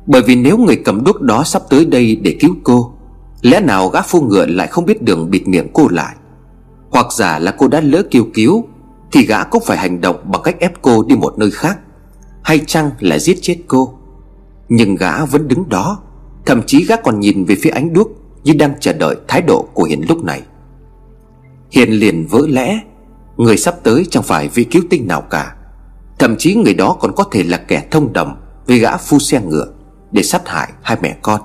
Bởi 0.07 0.21
vì 0.21 0.35
nếu 0.35 0.57
người 0.57 0.75
cầm 0.85 1.03
đuốc 1.03 1.21
đó 1.21 1.43
sắp 1.43 1.61
tới 1.69 1.85
đây 1.85 2.15
để 2.15 2.37
cứu 2.39 2.55
cô, 2.63 2.93
Lẽ 3.41 3.59
nào 3.59 3.89
gã 3.89 4.01
phu 4.01 4.21
ngựa 4.21 4.45
lại 4.45 4.67
không 4.67 4.85
biết 4.85 5.01
đường 5.01 5.29
bịt 5.29 5.47
miệng 5.47 5.67
cô 5.73 5.87
lại? 5.87 6.15
Hoặc 6.89 7.05
giả 7.17 7.39
là 7.39 7.51
cô 7.57 7.67
đã 7.67 7.81
lỡ 7.81 8.03
kêu 8.11 8.25
cứu, 8.33 8.65
Thì 9.11 9.25
gã 9.25 9.43
cũng 9.43 9.63
phải 9.65 9.77
hành 9.77 10.01
động 10.01 10.31
bằng 10.31 10.41
cách 10.43 10.59
ép 10.59 10.81
cô 10.81 11.03
đi 11.03 11.15
một 11.15 11.33
nơi 11.37 11.51
khác, 11.51 11.79
Hay 12.43 12.59
chăng 12.67 12.91
là 12.99 13.19
giết 13.19 13.37
chết 13.41 13.57
cô? 13.67 13.93
Nhưng 14.69 14.95
gã 14.95 15.25
vẫn 15.25 15.47
đứng 15.47 15.69
đó, 15.69 15.99
Thậm 16.45 16.61
chí 16.65 16.85
gã 16.85 16.95
còn 16.95 17.19
nhìn 17.19 17.45
về 17.45 17.55
phía 17.61 17.69
ánh 17.69 17.93
đuốc. 17.93 18.26
Như 18.47 18.53
đang 18.53 18.73
chờ 18.79 18.93
đợi 18.93 19.15
thái 19.27 19.41
độ 19.41 19.67
của 19.73 19.83
Hiền 19.83 20.05
lúc 20.09 20.23
này. 20.23 20.41
Hiền 21.71 21.89
liền 21.91 22.27
vỡ 22.27 22.41
lẽ, 22.47 22.79
Người 23.37 23.57
sắp 23.57 23.75
tới 23.83 24.05
chẳng 24.09 24.23
phải 24.23 24.47
vị 24.47 24.63
cứu 24.63 24.81
tinh 24.89 25.07
nào 25.07 25.21
cả. 25.21 25.55
Thậm 26.19 26.35
chí 26.37 26.55
người 26.55 26.73
đó 26.73 26.97
còn 26.99 27.15
có 27.15 27.23
thể 27.31 27.43
là 27.43 27.57
kẻ 27.57 27.87
thông 27.91 28.13
đồng 28.13 28.35
Với 28.67 28.79
gã 28.79 28.97
phu 28.97 29.19
xe 29.19 29.41
ngựa 29.41 29.67
Để 30.11 30.23
sát 30.23 30.47
hại 30.47 30.69
hai 30.81 30.97
mẹ 31.01 31.17
con. 31.21 31.41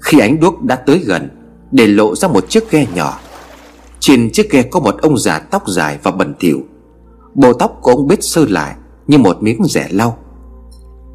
Khi 0.00 0.18
ánh 0.18 0.40
đuốc 0.40 0.62
đã 0.62 0.76
tới 0.76 0.98
gần, 0.98 1.28
Để 1.70 1.86
lộ 1.86 2.16
ra 2.16 2.28
một 2.28 2.48
chiếc 2.48 2.70
ghe 2.70 2.86
nhỏ. 2.94 3.20
Trên 4.00 4.30
chiếc 4.32 4.50
ghe 4.50 4.62
có 4.62 4.80
một 4.80 4.96
ông 5.02 5.18
già 5.18 5.38
tóc 5.38 5.68
dài 5.68 5.98
và 6.02 6.10
bẩn 6.10 6.34
thỉu. 6.40 6.60
Bộ 7.34 7.52
tóc 7.52 7.78
của 7.82 7.90
ông 7.90 8.06
bết 8.06 8.24
sơ 8.24 8.46
lại 8.48 8.74
Như 9.06 9.18
một 9.18 9.42
miếng 9.42 9.64
rẻ 9.64 9.88
lau. 9.90 10.18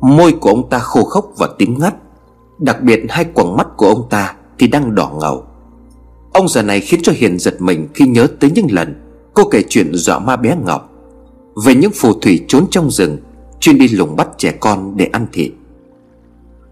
Môi 0.02 0.32
của 0.32 0.50
ông 0.50 0.70
ta 0.70 0.80
khô 0.80 1.04
khốc 1.04 1.26
và 1.38 1.50
tím 1.58 1.80
ngắt, 1.80 1.96
Đặc 2.60 2.82
biệt 2.82 3.00
hai 3.10 3.26
quầng 3.26 3.58
mắt 3.58 3.68
của 3.78 3.88
ông 3.88 4.08
ta 4.10 4.36
thì 4.62 4.68
đang 4.68 4.96
đỏ 4.96 5.12
ngầu. 5.20 5.46
Ông 6.34 6.48
già 6.48 6.62
này 6.62 6.80
khiến 6.80 7.00
cho 7.04 7.12
Hiền 7.16 7.40
giật 7.40 7.62
mình 7.62 7.88
Khi 7.94 8.06
nhớ 8.06 8.28
tới 8.40 8.52
những 8.56 8.68
lần 8.72 9.02
Cô 9.34 9.44
kể 9.52 9.64
chuyện 9.70 9.94
dọa 9.94 10.20
ma 10.20 10.36
bé 10.36 10.56
Ngọc 10.66 10.90
Về 11.66 11.76
những 11.76 11.92
phù 11.96 12.14
thủy 12.14 12.46
trốn 12.48 12.66
trong 12.72 12.92
rừng, 12.92 13.18
Chuyên 13.60 13.78
đi 13.78 13.88
lùng 13.88 14.16
bắt 14.16 14.28
trẻ 14.38 14.52
con 14.60 14.98
để 14.98 15.06
ăn 15.06 15.28
thịt. 15.32 15.52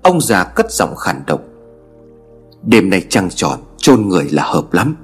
Ông 0.02 0.22
già 0.22 0.44
cất 0.44 0.72
giọng 0.72 0.96
khản 0.96 1.24
độc. 1.28 1.42
Đêm 2.64 2.90
nay 2.90 3.06
trăng 3.10 3.30
tròn, 3.30 3.60
chôn 3.78 4.02
người 4.02 4.30
là 4.32 4.44
hợp 4.44 4.74
lắm. 4.74 4.96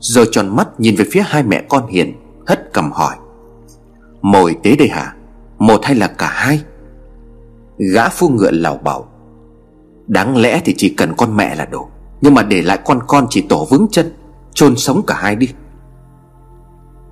Rồi 0.00 0.28
tròn 0.32 0.56
mắt 0.56 0.80
nhìn 0.80 0.96
về 0.96 1.04
phía 1.10 1.22
hai 1.26 1.42
mẹ 1.42 1.64
con 1.68 1.86
Hiền, 1.86 2.14
Hất 2.46 2.72
cầm 2.72 2.92
hỏi. 2.92 3.16
Mồi 4.22 4.56
tế 4.62 4.76
đây 4.76 4.88
hả? 4.88 5.14
Một 5.58 5.84
hay 5.84 5.94
là 5.94 6.06
cả 6.06 6.30
hai? 6.32 6.60
Gã 7.94 8.08
phu 8.08 8.28
ngựa 8.28 8.50
lào 8.50 8.76
bảo. 8.76 9.08
Đáng 10.10 10.36
lẽ 10.36 10.60
thì 10.64 10.74
chỉ 10.76 10.88
cần 10.88 11.14
con 11.16 11.36
mẹ 11.36 11.54
là 11.54 11.64
đủ. 11.64 11.86
Nhưng 12.20 12.34
mà 12.34 12.42
để 12.42 12.62
lại 12.62 12.78
con 12.84 13.00
con 13.06 13.26
chỉ 13.30 13.40
tổ 13.40 13.66
vững 13.70 13.86
chân, 13.90 14.12
chôn 14.54 14.76
sống 14.76 15.02
cả 15.06 15.14
hai 15.14 15.36
đi. 15.36 15.48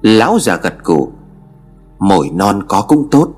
Lão 0.03 0.39
già 0.39 0.57
gật 0.57 0.75
gù. 0.85 1.13
Mồi 1.99 2.31
non 2.35 2.63
có 2.69 2.83
cũng 2.83 3.09
tốt. 3.11 3.29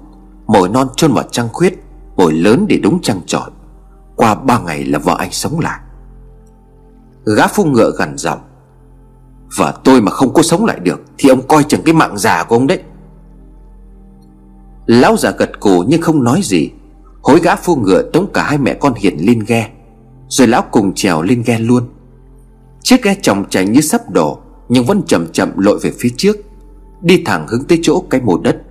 Mồi 0.46 0.68
non 0.68 0.88
chôn 0.96 1.12
vào 1.12 1.24
trăng 1.30 1.48
khuyết, 1.52 1.84
Mồi 2.16 2.32
lớn 2.32 2.66
để 2.68 2.76
đúng 2.82 3.02
trăng 3.02 3.20
tròn 3.26 3.52
Qua 4.16 4.34
ba 4.34 4.58
ngày 4.58 4.84
là 4.84 4.98
vợ 4.98 5.16
anh 5.18 5.30
sống 5.30 5.60
lại. 5.60 5.80
Gã 7.36 7.46
phu 7.46 7.64
ngựa 7.64 7.92
gần 7.98 8.18
giọng. 8.18 8.40
Vợ 9.56 9.74
tôi 9.84 10.00
mà 10.00 10.10
không 10.10 10.32
có 10.32 10.42
sống 10.42 10.64
lại 10.64 10.78
được, 10.80 11.02
Thì 11.18 11.28
ông 11.28 11.42
coi 11.48 11.64
chừng 11.64 11.82
cái 11.84 11.94
mạng 11.94 12.18
già 12.18 12.44
của 12.44 12.56
ông 12.56 12.66
đấy. 12.66 12.82
Lão 14.86 15.16
già 15.16 15.30
gật 15.30 15.60
cù 15.60 15.84
nhưng 15.88 16.02
không 16.02 16.24
nói 16.24 16.40
gì. 16.44 16.70
Hối 17.22 17.40
gã 17.40 17.56
phu 17.56 17.76
ngựa 17.76 18.02
tống 18.02 18.26
cả 18.32 18.42
hai 18.42 18.58
mẹ 18.58 18.74
con 18.74 18.94
Hiền 18.94 19.26
lên 19.26 19.44
ghe, 19.46 19.70
Rồi 20.28 20.48
lão 20.48 20.62
cùng 20.70 20.94
trèo 20.94 21.22
lên 21.22 21.42
ghe 21.46 21.58
luôn. 21.58 21.88
Chiếc 22.82 23.02
ghe 23.02 23.16
chồng 23.22 23.44
chảy 23.50 23.66
như 23.66 23.80
sắp 23.80 24.10
đổ, 24.10 24.38
Nhưng 24.68 24.84
vẫn 24.84 25.02
chậm 25.06 25.26
chậm 25.32 25.58
lội 25.58 25.78
về 25.82 25.92
phía 25.98 26.08
trước, 26.16 26.36
Đi 27.02 27.22
thẳng 27.24 27.46
hướng 27.48 27.64
tới 27.64 27.78
chỗ 27.82 28.04
cái 28.10 28.20
mồ 28.20 28.38
đất. 28.38 28.62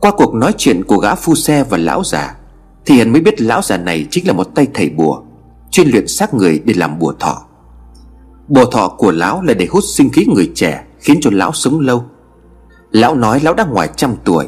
Qua 0.00 0.10
cuộc 0.16 0.34
nói 0.34 0.52
chuyện 0.58 0.84
của 0.84 0.96
gã 0.96 1.14
phu 1.14 1.34
xe 1.34 1.64
và 1.64 1.78
lão 1.78 2.04
già, 2.04 2.36
Thì 2.86 2.94
Hiền 2.94 3.12
mới 3.12 3.20
biết 3.20 3.40
lão 3.40 3.62
già 3.62 3.76
này 3.76 4.06
chính 4.10 4.26
là 4.26 4.32
một 4.32 4.48
tay 4.54 4.66
thầy 4.74 4.90
bùa, 4.90 5.22
Chuyên 5.70 5.88
luyện 5.88 6.06
xác 6.08 6.34
người 6.34 6.62
để 6.64 6.74
làm 6.74 6.98
bùa 6.98 7.12
thọ. 7.20 7.42
Bùa 8.48 8.64
thọ 8.64 8.88
của 8.88 9.12
lão 9.12 9.42
là 9.42 9.54
để 9.54 9.66
hút 9.70 9.84
sinh 9.84 10.10
khí 10.10 10.26
người 10.34 10.52
trẻ, 10.54 10.84
Khiến 10.98 11.18
cho 11.20 11.30
lão 11.32 11.52
sống 11.52 11.80
lâu. 11.80 12.04
Lão 12.90 13.14
nói 13.14 13.40
lão 13.40 13.54
đã 13.54 13.64
ngoài 13.64 13.88
trăm 13.96 14.14
tuổi, 14.24 14.46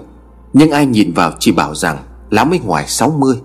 Nhưng 0.52 0.70
ai 0.70 0.86
nhìn 0.86 1.12
vào 1.12 1.32
chỉ 1.38 1.52
bảo 1.52 1.74
rằng 1.74 1.98
Lão 2.30 2.44
mới 2.44 2.58
ngoài 2.58 2.84
60 2.88 3.40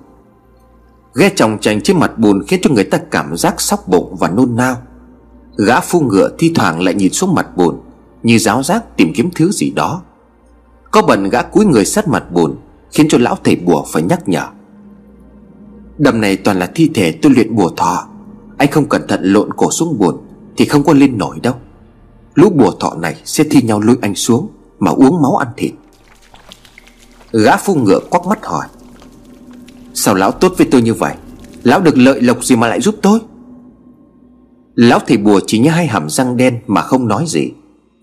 Ghe 1.16 1.30
chồng 1.36 1.58
chành 1.62 1.82
trên 1.82 2.00
mặt 2.00 2.18
bùn 2.18 2.44
Khiến 2.48 2.60
cho 2.64 2.70
người 2.70 2.84
ta 2.84 2.98
cảm 3.12 3.38
giác 3.38 3.62
sóc 3.62 3.88
bụng 3.88 4.16
và 4.20 4.30
nôn 4.30 4.56
nao. 4.56 4.78
Gã 5.58 5.80
phu 5.80 6.00
ngựa 6.00 6.30
thi 6.38 6.52
thoảng 6.56 6.82
lại 6.82 6.94
nhìn 6.94 7.12
xuống 7.12 7.36
mặt 7.36 7.58
bùn, 7.58 7.80
Như 8.24 8.40
giáo 8.40 8.64
giác 8.64 8.98
tìm 8.98 9.14
kiếm 9.16 9.30
thứ 9.36 9.52
gì 9.52 9.72
đó. 9.72 10.02
Có 10.92 11.02
bận 11.02 11.30
gã 11.30 11.42
cúi 11.42 11.66
người 11.66 11.86
sát 11.86 12.08
mặt 12.08 12.32
bùn, 12.32 12.56
Khiến 12.92 13.08
cho 13.10 13.18
lão 13.18 13.38
thầy 13.44 13.56
bùa 13.56 13.86
phải 13.92 14.04
nhắc 14.04 14.30
nhở. 14.30 14.48
Đầm 15.98 16.22
này 16.22 16.38
toàn 16.38 16.60
là 16.60 16.72
thi 16.76 16.92
thể 16.94 17.12
tôi 17.22 17.32
luyện 17.32 17.56
bùa 17.56 17.70
thọ. 17.78 18.08
Anh 18.58 18.72
không 18.72 18.90
cẩn 18.90 19.08
thận 19.08 19.20
lộn 19.24 19.54
cổ 19.54 19.72
xuống 19.72 19.98
bùn 20.00 20.18
Thì 20.58 20.66
không 20.66 20.84
có 20.84 20.94
lên 20.94 21.18
nổi 21.18 21.40
đâu. 21.40 21.54
Lũ 22.36 22.50
bùa 22.50 22.72
thọ 22.80 22.96
này 22.96 23.16
sẽ 23.26 23.44
thi 23.52 23.62
nhau 23.62 23.80
lôi 23.80 23.98
anh 24.02 24.16
xuống 24.16 24.48
Mà 24.80 24.92
uống 24.92 25.22
máu 25.22 25.36
ăn 25.36 25.48
thịt. 25.58 25.72
Gã 27.34 27.58
phu 27.58 27.76
ngựa 27.76 28.00
quắc 28.10 28.26
mắt 28.26 28.46
hỏi. 28.46 28.68
Sao 29.94 30.16
lão 30.16 30.32
tốt 30.32 30.54
với 30.58 30.68
tôi 30.72 30.82
như 30.82 30.94
vậy? 30.94 31.14
Lão 31.64 31.82
được 31.82 31.98
lợi 31.98 32.22
lộc 32.22 32.44
gì 32.44 32.56
mà 32.56 32.68
lại 32.68 32.82
giúp 32.82 32.96
tôi? 33.02 33.20
Lão 34.76 35.00
thầy 35.00 35.18
bùa 35.18 35.40
chỉ 35.48 35.60
nhai 35.60 35.74
hai 35.74 35.88
hàm 35.88 36.10
răng 36.10 36.38
đen 36.38 36.60
mà 36.68 36.82
không 36.82 37.08
nói 37.08 37.26
gì. 37.28 37.52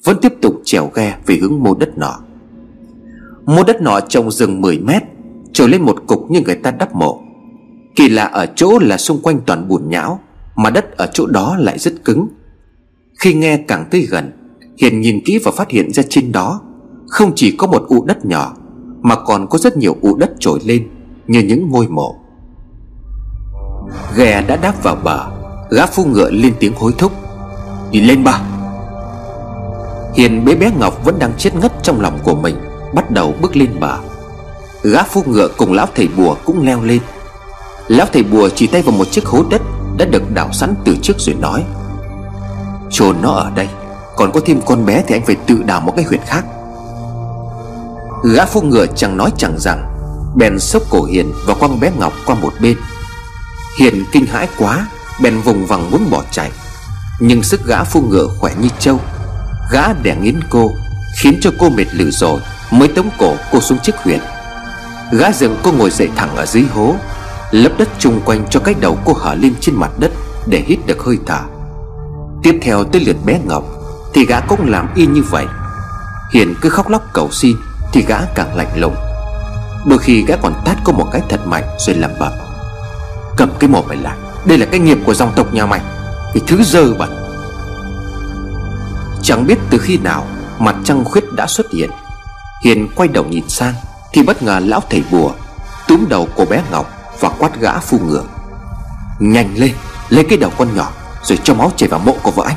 Vẫn 0.04 0.16
tiếp 0.22 0.32
tục 0.42 0.54
trèo 0.64 0.90
ghe 0.94 1.16
về 1.26 1.36
hướng 1.36 1.62
mô 1.62 1.74
đất 1.74 1.98
nọ. 1.98 2.20
Mô 3.46 3.62
đất 3.62 3.82
nọ 3.82 4.00
trồng 4.00 4.30
rừng 4.30 4.60
10 4.60 4.78
mét 4.78 5.02
Trồi 5.52 5.68
lên 5.68 5.82
một 5.82 6.02
cục 6.06 6.30
như 6.30 6.40
người 6.40 6.56
ta 6.56 6.70
đắp 6.70 6.94
mộ. 6.94 7.20
Kỳ 7.96 8.08
lạ 8.08 8.24
ở 8.24 8.46
chỗ 8.56 8.78
là 8.78 8.96
xung 8.96 9.22
quanh 9.22 9.40
toàn 9.46 9.68
bùn 9.68 9.88
nhão, 9.88 10.20
Mà 10.56 10.70
đất 10.70 10.96
ở 10.96 11.10
chỗ 11.12 11.26
đó 11.26 11.56
lại 11.58 11.78
rất 11.78 12.04
cứng. 12.04 12.28
Khi 13.18 13.34
nghe 13.34 13.56
càng 13.56 13.88
tới 13.90 14.00
gần, 14.10 14.32
Hiền 14.78 15.00
nhìn 15.00 15.20
kỹ 15.24 15.38
và 15.44 15.52
phát 15.56 15.70
hiện 15.70 15.92
ra 15.92 16.02
trên 16.08 16.32
đó 16.32 16.60
Không 17.08 17.32
chỉ 17.36 17.56
có 17.56 17.66
một 17.66 17.82
ụ 17.88 18.04
đất 18.04 18.26
nhỏ 18.26 18.56
mà 19.02 19.16
còn 19.16 19.46
có 19.46 19.58
rất 19.58 19.76
nhiều 19.76 19.96
ụ 20.02 20.16
đất 20.16 20.30
trồi 20.38 20.60
lên 20.64 20.88
Như 21.26 21.40
những 21.40 21.70
ngôi 21.70 21.88
mộ. 21.88 22.14
Ghe 24.16 24.42
đã 24.48 24.56
đáp 24.56 24.82
vào 24.82 24.96
bờ, 25.04 25.26
Gã 25.70 25.86
phu 25.86 26.04
ngựa 26.04 26.30
lên 26.30 26.54
tiếng 26.60 26.72
hối 26.76 26.92
thúc, 26.98 27.12
Đi 27.90 28.00
lên 28.00 28.24
ba. 28.24 28.40
Hiền 30.14 30.44
bế 30.44 30.54
bé 30.54 30.70
Ngọc 30.78 31.04
vẫn 31.04 31.18
đang 31.18 31.32
chết 31.38 31.54
ngất 31.54 31.72
trong 31.82 32.00
lòng 32.00 32.18
của 32.24 32.34
mình, 32.34 32.56
Bắt 32.94 33.10
đầu 33.10 33.34
bước 33.42 33.56
lên 33.56 33.80
bờ. 33.80 33.98
Gã 34.82 35.02
phu 35.02 35.22
ngựa 35.26 35.48
cùng 35.56 35.72
lão 35.72 35.86
thầy 35.94 36.08
bùa 36.16 36.36
cũng 36.44 36.66
leo 36.66 36.82
lên. 36.82 37.00
Lão 37.88 38.06
thầy 38.12 38.22
bùa 38.22 38.48
chỉ 38.48 38.66
tay 38.66 38.82
vào 38.82 38.94
một 38.96 39.10
chiếc 39.10 39.26
hố 39.26 39.44
đất 39.50 39.62
Đã 39.98 40.04
được 40.04 40.22
đào 40.34 40.52
sẵn 40.52 40.74
từ 40.84 40.96
trước 41.02 41.14
rồi 41.18 41.36
nói 41.40 41.64
chôn 42.90 43.16
nó 43.22 43.30
ở 43.30 43.50
đây, 43.54 43.68
Còn 44.16 44.32
có 44.32 44.40
thêm 44.46 44.60
con 44.66 44.86
bé 44.86 45.04
thì 45.06 45.14
anh 45.14 45.22
phải 45.26 45.36
tự 45.46 45.62
đào 45.62 45.80
một 45.80 45.92
cái 45.96 46.04
huyệt 46.04 46.20
khác. 46.26 46.44
Gã 48.22 48.46
phu 48.46 48.62
ngựa 48.62 48.86
chẳng 48.86 49.16
nói 49.16 49.30
chẳng 49.36 49.58
rằng, 49.58 49.86
Bèn 50.36 50.58
sốc 50.58 50.82
cổ 50.90 51.04
Hiền 51.04 51.32
và 51.46 51.54
quăng 51.54 51.80
bé 51.80 51.90
Ngọc 51.98 52.12
qua 52.26 52.34
một 52.34 52.52
bên. 52.60 52.76
Hiền 53.78 54.04
kinh 54.12 54.26
hãi 54.26 54.48
quá, 54.58 54.86
Bèn 55.22 55.40
vùng 55.40 55.66
vằng 55.66 55.90
muốn 55.90 56.10
bỏ 56.10 56.22
chạy. 56.30 56.50
Nhưng 57.20 57.42
sức 57.42 57.66
gã 57.66 57.84
phu 57.84 58.02
ngựa 58.02 58.28
khỏe 58.38 58.52
như 58.60 58.68
trâu. 58.78 59.00
Gã 59.72 59.92
đè 59.92 60.16
nghiến 60.16 60.40
cô, 60.50 60.70
Khiến 61.18 61.38
cho 61.42 61.50
cô 61.58 61.68
mệt 61.68 61.86
lử 61.92 62.10
rồi, 62.10 62.40
Mới 62.70 62.88
tống 62.88 63.10
cổ 63.18 63.34
cô 63.52 63.60
xuống 63.60 63.78
chiếc 63.82 63.96
huyền. 63.96 64.20
Gã 65.12 65.32
dựng 65.32 65.56
cô 65.62 65.72
ngồi 65.72 65.90
dậy 65.90 66.08
thẳng 66.16 66.36
ở 66.36 66.46
dưới 66.46 66.62
hố, 66.62 66.94
Lấp 67.50 67.72
đất 67.78 67.88
chung 67.98 68.20
quanh 68.24 68.44
cho 68.50 68.60
cái 68.60 68.74
đầu 68.80 68.98
cô 69.04 69.12
hở 69.12 69.34
lên 69.34 69.54
trên 69.60 69.74
mặt 69.74 69.90
đất 69.98 70.10
Để 70.46 70.64
hít 70.66 70.86
được 70.86 71.02
hơi 71.02 71.18
thở. 71.26 71.40
Tiếp 72.42 72.58
theo 72.62 72.84
tới 72.84 73.00
lượt 73.00 73.16
bé 73.24 73.40
Ngọc, 73.44 73.64
Thì 74.14 74.26
gã 74.26 74.40
cũng 74.40 74.70
làm 74.70 74.88
y 74.94 75.06
như 75.06 75.22
vậy. 75.22 75.46
Hiền 76.32 76.54
cứ 76.60 76.68
khóc 76.68 76.88
lóc 76.88 77.02
cầu 77.12 77.30
xin 77.30 77.56
thì 77.92 78.04
gã 78.08 78.18
càng 78.34 78.56
lạnh 78.56 78.80
lùng. 78.80 78.94
Đôi 79.86 79.98
khi 79.98 80.24
gã 80.26 80.36
còn 80.36 80.54
tát 80.64 80.76
cô 80.84 80.92
một 80.92 81.08
cái 81.12 81.22
thật 81.28 81.46
mạnh 81.46 81.64
Rồi 81.78 81.96
lẩm 81.96 82.10
bẩm. 82.18 82.32
Cầm 83.36 83.50
cái 83.58 83.70
mồm 83.70 83.84
mày 83.88 83.96
lại, 83.96 84.16
Đây 84.44 84.58
là 84.58 84.66
cái 84.66 84.80
nghiệp 84.80 84.98
của 85.04 85.14
dòng 85.14 85.32
tộc 85.36 85.54
nhà 85.54 85.66
mày, 85.66 85.80
Cái 86.34 86.42
thứ 86.46 86.62
dơ 86.62 86.94
bẩn. 86.94 87.10
Chẳng 89.22 89.46
biết 89.46 89.58
từ 89.70 89.78
khi 89.78 89.98
nào 89.98 90.26
Mặt 90.58 90.76
trăng 90.84 91.04
khuyết 91.04 91.24
đã 91.32 91.46
xuất 91.46 91.66
hiện. 91.72 91.90
Hiền 92.64 92.88
quay 92.96 93.08
đầu 93.08 93.24
nhìn 93.24 93.48
sang 93.48 93.74
Thì 94.12 94.22
bất 94.22 94.42
ngờ 94.42 94.60
lão 94.64 94.80
thầy 94.90 95.04
bùa 95.10 95.32
Túm 95.88 96.06
đầu 96.08 96.28
cô 96.36 96.44
bé 96.44 96.62
Ngọc 96.70 96.90
Và 97.20 97.28
quát 97.28 97.60
gã 97.60 97.78
phu 97.78 97.98
ngựa. 97.98 98.24
Nhanh 99.18 99.54
lên, 99.56 99.74
Lấy 100.08 100.24
cái 100.24 100.38
đầu 100.38 100.50
con 100.58 100.76
nhỏ 100.76 100.92
Rồi 101.22 101.38
cho 101.44 101.54
máu 101.54 101.72
chảy 101.76 101.88
vào 101.88 102.00
mộ 102.00 102.14
của 102.22 102.30
vợ 102.30 102.44
anh. 102.46 102.56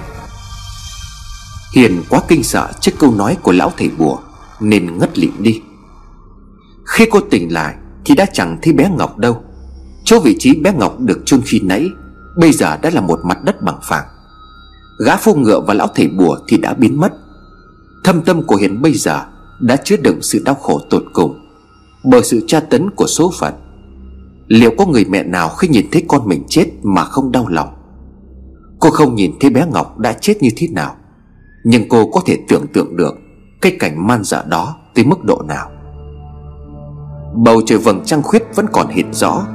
Hiền 1.73 2.03
quá 2.09 2.21
kinh 2.27 2.43
sợ 2.43 2.71
trước 2.79 2.91
câu 2.99 3.11
nói 3.11 3.37
của 3.41 3.51
lão 3.51 3.71
thầy 3.77 3.89
bùa. 3.97 4.17
Nên 4.59 4.97
ngất 4.97 5.19
lịm 5.19 5.31
đi. 5.39 5.61
Khi 6.85 7.05
cô 7.11 7.19
tỉnh 7.19 7.53
lại 7.53 7.75
Thì 8.05 8.15
đã 8.15 8.25
chẳng 8.33 8.57
thấy 8.61 8.73
bé 8.73 8.89
Ngọc 8.97 9.17
đâu. 9.17 9.43
Chỗ 10.03 10.19
vị 10.19 10.35
trí 10.39 10.55
bé 10.55 10.73
Ngọc 10.73 10.99
được 10.99 11.21
chôn 11.25 11.41
khi 11.45 11.59
nãy 11.63 11.89
Bây 12.37 12.51
giờ 12.51 12.77
đã 12.77 12.89
là 12.89 13.01
một 13.01 13.19
mặt 13.23 13.37
đất 13.43 13.61
bằng 13.61 13.79
phẳng. 13.83 14.05
Gã 15.05 15.17
phu 15.17 15.35
ngựa 15.35 15.59
và 15.67 15.73
lão 15.73 15.87
thầy 15.95 16.07
bùa 16.07 16.37
thì 16.47 16.57
đã 16.57 16.73
biến 16.73 16.99
mất. 16.99 17.13
Thâm 18.03 18.21
tâm 18.21 18.43
của 18.43 18.55
Hiền 18.55 18.81
bây 18.81 18.93
giờ 18.93 19.25
Đã 19.59 19.75
chứa 19.75 19.97
đựng 19.97 20.21
sự 20.21 20.41
đau 20.45 20.55
khổ 20.55 20.79
tột 20.89 21.03
cùng 21.13 21.39
Bởi 22.03 22.23
sự 22.23 22.41
tra 22.47 22.59
tấn 22.59 22.89
của 22.89 23.07
số 23.07 23.31
phận. 23.39 23.53
Liệu 24.47 24.71
có 24.77 24.85
người 24.85 25.05
mẹ 25.05 25.23
nào 25.23 25.49
khi 25.49 25.67
nhìn 25.67 25.87
thấy 25.91 26.03
con 26.07 26.27
mình 26.27 26.43
chết 26.49 26.65
mà 26.83 27.03
không 27.03 27.31
đau 27.31 27.47
lòng? 27.47 27.69
Cô 28.79 28.89
không 28.89 29.15
nhìn 29.15 29.31
thấy 29.39 29.49
bé 29.49 29.65
Ngọc 29.71 29.99
đã 29.99 30.13
chết 30.13 30.41
như 30.41 30.49
thế 30.55 30.67
nào, 30.67 30.95
Nhưng 31.63 31.89
cô 31.89 32.07
có 32.11 32.21
thể 32.25 32.37
tưởng 32.47 32.65
tượng 32.73 32.95
được 32.95 33.15
cái 33.63 33.75
cảnh 33.79 34.07
man 34.07 34.23
dở 34.23 34.43
đó 34.47 34.75
tới 34.93 35.05
mức 35.05 35.23
độ 35.23 35.41
nào? 35.47 35.69
Bầu 37.35 37.61
trời 37.65 37.77
vầng 37.77 38.01
trăng 38.05 38.23
khuyết 38.23 38.43
vẫn 38.55 38.65
còn 38.71 38.87
hiện 38.87 39.13
rõ. 39.13 39.45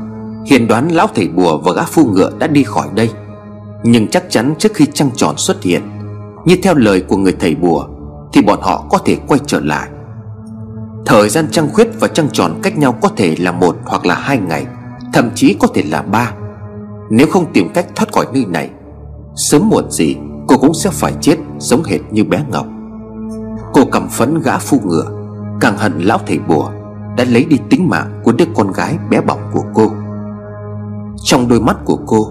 Hiền 0.47 0.69
đoán 0.69 0.89
lão 0.89 1.07
thầy 1.15 1.29
bùa 1.29 1.59
và 1.59 1.73
gã 1.73 1.83
phu 1.83 2.07
ngựa 2.07 2.31
đã 2.39 2.47
đi 2.47 2.63
khỏi 2.63 2.89
đây. 2.95 3.11
Nhưng 3.85 4.09
chắc 4.09 4.25
chắn 4.31 4.55
trước 4.59 4.75
khi 4.75 4.87
trăng 4.95 5.11
tròn 5.17 5.35
xuất 5.37 5.63
hiện, 5.63 5.83
Như 6.45 6.57
theo 6.63 6.75
lời 6.75 7.01
của 7.01 7.17
người 7.17 7.37
thầy 7.41 7.55
bùa, 7.55 7.87
Thì 8.33 8.43
bọn 8.43 8.61
họ 8.63 8.87
có 8.91 8.99
thể 8.99 9.17
quay 9.29 9.41
trở 9.47 9.61
lại. 9.61 9.89
Thời 11.07 11.29
gian 11.29 11.49
trăng 11.51 11.69
khuyết 11.73 11.89
và 12.01 12.09
trăng 12.09 12.29
tròn 12.33 12.61
cách 12.63 12.79
nhau 12.79 12.99
có 13.03 13.09
thể 13.17 13.37
là 13.39 13.53
một 13.53 13.77
hoặc 13.85 14.07
là 14.07 14.15
hai 14.15 14.39
ngày, 14.39 14.67
Thậm 15.13 15.31
chí 15.35 15.57
có 15.61 15.69
thể 15.75 15.83
là 15.83 16.03
ba. 16.03 16.33
Nếu 17.11 17.27
không 17.27 17.53
tìm 17.53 17.69
cách 17.75 17.87
thoát 17.97 18.13
khỏi 18.13 18.27
nơi 18.33 18.45
này, 18.49 18.71
Sớm 19.37 19.69
muộn 19.69 19.91
gì 19.91 20.17
cô 20.47 20.57
cũng 20.57 20.75
sẽ 20.75 20.91
phải 20.93 21.13
chết 21.21 21.37
giống 21.59 21.85
hệt 21.85 22.01
như 22.11 22.25
bé 22.25 22.45
Ngọc. 22.51 22.67
Cô 23.89 23.93
cầm 23.93 24.09
phấn 24.09 24.41
gã 24.41 24.59
phu 24.59 24.81
ngựa, 24.85 25.05
Càng 25.61 25.77
hận 25.77 26.01
lão 26.01 26.19
thầy 26.27 26.39
bùa 26.39 26.71
Đã 27.17 27.25
lấy 27.25 27.45
đi 27.45 27.57
tính 27.71 27.89
mạng 27.89 28.21
của 28.25 28.33
đứa 28.33 28.45
con 28.55 28.73
gái 28.73 28.99
bé 29.11 29.21
bỏng 29.21 29.39
của 29.53 29.63
cô. 29.75 29.93
Trong 31.25 31.49
đôi 31.49 31.61
mắt 31.61 31.77
của 31.85 31.99
cô 32.07 32.29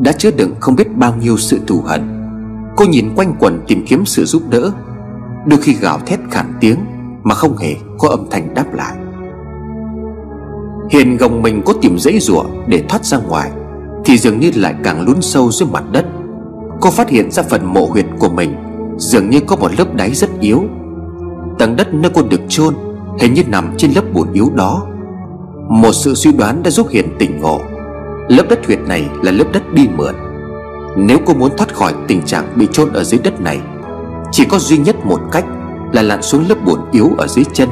Đã 0.00 0.12
chứa 0.12 0.30
đựng 0.30 0.54
không 0.60 0.76
biết 0.76 0.96
bao 0.96 1.14
nhiêu 1.20 1.36
sự 1.36 1.60
thù 1.66 1.80
hận. 1.86 2.30
Cô 2.76 2.84
nhìn 2.84 3.14
quanh 3.16 3.34
quần 3.38 3.60
tìm 3.66 3.84
kiếm 3.88 4.04
sự 4.04 4.24
giúp 4.24 4.42
đỡ. 4.50 4.70
Đôi 5.46 5.60
khi 5.62 5.72
gào 5.72 5.98
thét 6.06 6.20
khản 6.30 6.52
tiếng 6.60 6.78
Mà 7.22 7.34
không 7.34 7.56
hề 7.56 7.74
có 7.98 8.08
âm 8.08 8.26
thanh 8.30 8.54
đáp 8.54 8.74
lại. 8.74 8.96
Hiền 10.90 11.16
gồng 11.16 11.42
mình 11.42 11.62
có 11.66 11.74
tìm 11.82 11.98
dãy 11.98 12.18
rủa 12.20 12.44
để 12.66 12.84
thoát 12.88 13.04
ra 13.04 13.18
ngoài 13.18 13.50
Thì 14.04 14.18
dường 14.18 14.40
như 14.40 14.50
lại 14.54 14.74
càng 14.84 15.02
lún 15.02 15.16
sâu 15.20 15.50
dưới 15.52 15.68
mặt 15.72 15.84
đất. 15.92 16.06
Cô 16.80 16.90
phát 16.90 17.08
hiện 17.08 17.30
ra 17.30 17.42
phần 17.42 17.74
mộ 17.74 17.86
huyệt 17.86 18.06
của 18.18 18.28
mình 18.28 18.56
Dường 18.98 19.30
như 19.30 19.40
có 19.40 19.56
một 19.56 19.70
lớp 19.78 19.94
đáy 19.94 20.14
rất 20.14 20.30
yếu 20.40 20.64
Tầng 21.58 21.76
đất 21.76 21.94
nơi 21.94 22.10
cô 22.14 22.22
được 22.22 22.40
chôn, 22.48 22.74
Hình 23.20 23.34
như 23.34 23.42
nằm 23.48 23.74
trên 23.76 23.92
lớp 23.94 24.02
bùn 24.12 24.32
yếu 24.32 24.50
đó. 24.54 24.86
Một 25.68 25.92
sự 25.92 26.14
suy 26.14 26.32
đoán 26.32 26.62
đã 26.62 26.70
giúp 26.70 26.88
Hiền 26.90 27.16
tỉnh 27.18 27.40
ngộ. 27.40 27.60
Lớp 28.28 28.42
đất 28.48 28.66
huyệt 28.66 28.78
này 28.80 29.08
là 29.22 29.32
lớp 29.32 29.44
đất 29.52 29.62
đi 29.74 29.88
mượn. 29.96 30.14
Nếu 30.96 31.18
cô 31.26 31.34
muốn 31.34 31.56
thoát 31.56 31.74
khỏi 31.74 31.94
tình 32.08 32.22
trạng 32.22 32.44
bị 32.56 32.68
chôn 32.72 32.92
ở 32.92 33.04
dưới 33.04 33.20
đất 33.24 33.40
này, 33.40 33.60
Chỉ 34.32 34.44
có 34.44 34.58
duy 34.58 34.78
nhất 34.78 34.96
một 35.06 35.20
cách 35.32 35.44
Là 35.92 36.02
lặn 36.02 36.22
xuống 36.22 36.44
lớp 36.48 36.54
bùn 36.64 36.80
yếu 36.92 37.10
ở 37.18 37.26
dưới 37.26 37.44
chân. 37.52 37.68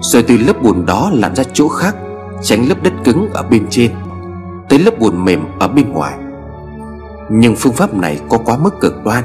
Rồi 0.00 0.22
từ 0.22 0.36
lớp 0.36 0.62
bùn 0.62 0.86
đó 0.86 1.10
lặn 1.14 1.34
ra 1.34 1.44
chỗ 1.52 1.68
khác, 1.68 1.96
Tránh 2.42 2.68
lớp 2.68 2.82
đất 2.82 2.92
cứng 3.04 3.30
ở 3.32 3.42
bên 3.42 3.66
trên, 3.70 3.90
Tới 4.68 4.78
lớp 4.78 4.98
bùn 4.98 5.24
mềm 5.24 5.40
ở 5.58 5.68
bên 5.68 5.92
ngoài. 5.92 6.14
Nhưng 7.30 7.56
phương 7.56 7.72
pháp 7.72 7.94
này 7.94 8.20
có 8.28 8.38
quá 8.38 8.56
mức 8.58 8.80
cực 8.80 9.04
đoan, 9.04 9.24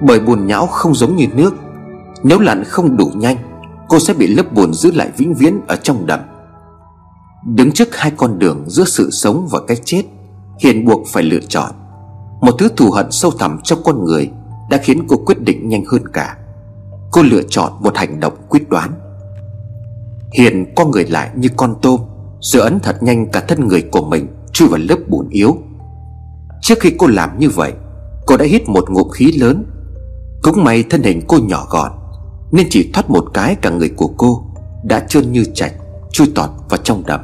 Bởi 0.00 0.20
bùn 0.20 0.46
nhão 0.46 0.66
không 0.66 0.94
giống 0.94 1.16
như 1.16 1.26
nước. 1.34 1.54
Nếu 2.22 2.38
lặn 2.38 2.64
không 2.64 2.96
đủ 2.96 3.10
nhanh, 3.16 3.36
Cô 3.88 3.98
sẽ 3.98 4.14
bị 4.14 4.26
lớp 4.26 4.52
bùn 4.54 4.74
giữ 4.74 4.92
lại 4.92 5.10
vĩnh 5.16 5.34
viễn 5.34 5.60
ở 5.68 5.76
trong 5.76 6.06
đầm. 6.06 6.20
Đứng 7.54 7.72
trước 7.72 7.96
hai 7.96 8.12
con 8.16 8.38
đường 8.38 8.64
giữa 8.66 8.84
sự 8.84 9.10
sống 9.10 9.48
và 9.50 9.60
cái 9.68 9.76
chết, 9.84 10.02
Hiền 10.60 10.84
buộc 10.84 11.06
phải 11.06 11.22
lựa 11.22 11.40
chọn. 11.48 11.70
Một 12.40 12.54
thứ 12.58 12.68
thù 12.76 12.90
hận 12.90 13.06
sâu 13.10 13.30
thẳm 13.30 13.58
trong 13.64 13.78
con 13.84 14.04
người 14.04 14.30
Đã 14.70 14.78
khiến 14.82 15.06
cô 15.08 15.16
quyết 15.16 15.42
định 15.42 15.68
nhanh 15.68 15.84
hơn 15.84 16.08
cả. 16.12 16.36
Cô 17.12 17.22
lựa 17.22 17.42
chọn 17.48 17.72
một 17.80 17.96
hành 17.96 18.20
động 18.20 18.32
quyết 18.48 18.68
đoán. 18.68 18.92
Hiền 20.32 20.72
co 20.76 20.84
người 20.84 21.06
lại 21.06 21.30
như 21.36 21.48
con 21.56 21.74
tôm 21.82 22.00
Rồi 22.40 22.62
ấn 22.62 22.80
thật 22.80 23.02
nhanh 23.02 23.30
cả 23.30 23.40
thân 23.40 23.68
người 23.68 23.82
của 23.82 24.04
mình 24.04 24.26
Chui 24.52 24.68
vào 24.68 24.80
lớp 24.88 24.98
bùn 25.08 25.28
yếu. 25.28 25.56
Trước 26.62 26.74
khi 26.80 26.92
cô 26.98 27.06
làm 27.06 27.38
như 27.38 27.50
vậy, 27.50 27.72
Cô 28.26 28.36
đã 28.36 28.44
hít 28.44 28.68
một 28.68 28.90
ngụm 28.90 29.08
khí 29.08 29.32
lớn. 29.32 29.64
Cũng 30.42 30.64
may 30.64 30.82
thân 30.82 31.02
hình 31.02 31.22
cô 31.28 31.38
nhỏ 31.38 31.66
gọn 31.70 31.92
nên 32.56 32.66
chỉ 32.70 32.90
thoát 32.92 33.10
một 33.10 33.24
cái 33.34 33.54
cả 33.54 33.70
người 33.70 33.88
của 33.88 34.10
cô, 34.16 34.44
Đã 34.84 35.00
trơn 35.08 35.32
như 35.32 35.44
chạch, 35.54 35.72
Chui 36.12 36.26
tọt 36.34 36.50
vào 36.70 36.80
trong 36.84 37.02
đầm. 37.06 37.20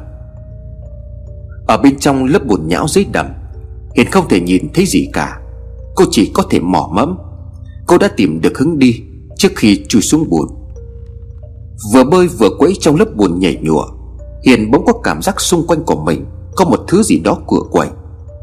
Ở 1.67 1.77
bên 1.77 1.99
trong 1.99 2.25
lớp 2.25 2.45
bùn 2.47 2.67
nhão 2.67 2.87
dưới 2.87 3.05
đầm, 3.11 3.27
Hiền 3.95 4.11
không 4.11 4.27
thể 4.29 4.39
nhìn 4.39 4.73
thấy 4.73 4.85
gì 4.85 5.09
cả. 5.13 5.39
Cô 5.95 6.05
chỉ 6.11 6.31
có 6.33 6.43
thể 6.49 6.59
mò 6.59 6.89
mẫm. 6.93 7.17
Cô 7.87 7.97
đã 7.97 8.07
tìm 8.17 8.41
được 8.41 8.57
hướng 8.57 8.79
đi 8.79 9.01
Trước 9.37 9.49
khi 9.55 9.85
chui 9.89 10.01
xuống 10.01 10.29
bùn. 10.29 10.47
Vừa 11.93 12.03
bơi 12.03 12.27
vừa 12.27 12.49
quẫy 12.57 12.73
trong 12.79 12.95
lớp 12.95 13.15
bùn 13.15 13.39
nhảy 13.39 13.57
nhụa, 13.61 13.85
Hiền 14.45 14.71
bỗng 14.71 14.85
có 14.85 14.93
cảm 15.03 15.21
giác 15.21 15.41
xung 15.41 15.67
quanh 15.67 15.83
của 15.83 16.03
mình 16.03 16.25
Có 16.55 16.65
một 16.65 16.79
thứ 16.87 17.03
gì 17.03 17.19
đó 17.19 17.37
cửa 17.47 17.61
quậy, 17.71 17.87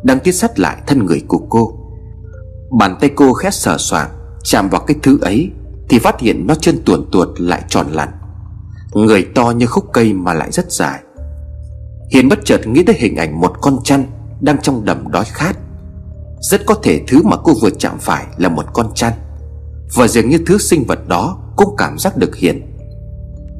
Đang 0.02 0.20
tiến 0.20 0.34
sát 0.34 0.58
lại 0.58 0.76
thân 0.86 1.06
người 1.06 1.22
của 1.28 1.40
cô. 1.48 1.72
Bàn 2.78 2.96
tay 3.00 3.10
cô 3.16 3.32
khét 3.32 3.54
sờ 3.54 3.78
soạng, 3.78 4.10
Chạm 4.44 4.68
vào 4.68 4.80
cái 4.80 4.96
thứ 5.02 5.18
ấy. 5.20 5.50
Thì 5.90 5.98
phát 5.98 6.20
hiện 6.20 6.46
nó 6.46 6.54
chân 6.54 6.82
tuồn 6.84 7.08
tuột 7.12 7.28
lại 7.40 7.62
tròn 7.68 7.86
lặn. 7.92 8.08
Người 8.92 9.26
to 9.34 9.50
như 9.50 9.66
khúc 9.66 9.84
cây 9.92 10.12
mà 10.12 10.34
lại 10.34 10.50
rất 10.52 10.72
dài. 10.72 11.00
Hiền 12.12 12.28
bất 12.28 12.38
chợt 12.44 12.66
nghĩ 12.66 12.82
tới 12.82 12.96
hình 12.98 13.16
ảnh 13.16 13.40
một 13.40 13.52
con 13.60 13.78
chăn 13.84 14.04
Đang 14.40 14.60
trong 14.62 14.84
đầm 14.84 15.10
đói 15.10 15.24
khát. 15.24 15.56
Rất 16.40 16.66
có 16.66 16.74
thể 16.74 17.00
thứ 17.08 17.22
mà 17.22 17.36
cô 17.36 17.52
vừa 17.62 17.70
chạm 17.70 17.98
phải 17.98 18.26
là 18.36 18.48
một 18.48 18.64
con 18.72 18.86
chăn. 18.94 19.12
Và 19.94 20.08
dường 20.08 20.28
như 20.28 20.38
thứ 20.46 20.58
sinh 20.58 20.84
vật 20.84 21.08
đó 21.08 21.38
Cũng 21.56 21.74
cảm 21.76 21.98
giác 21.98 22.16
được 22.16 22.36
Hiền. 22.36 22.76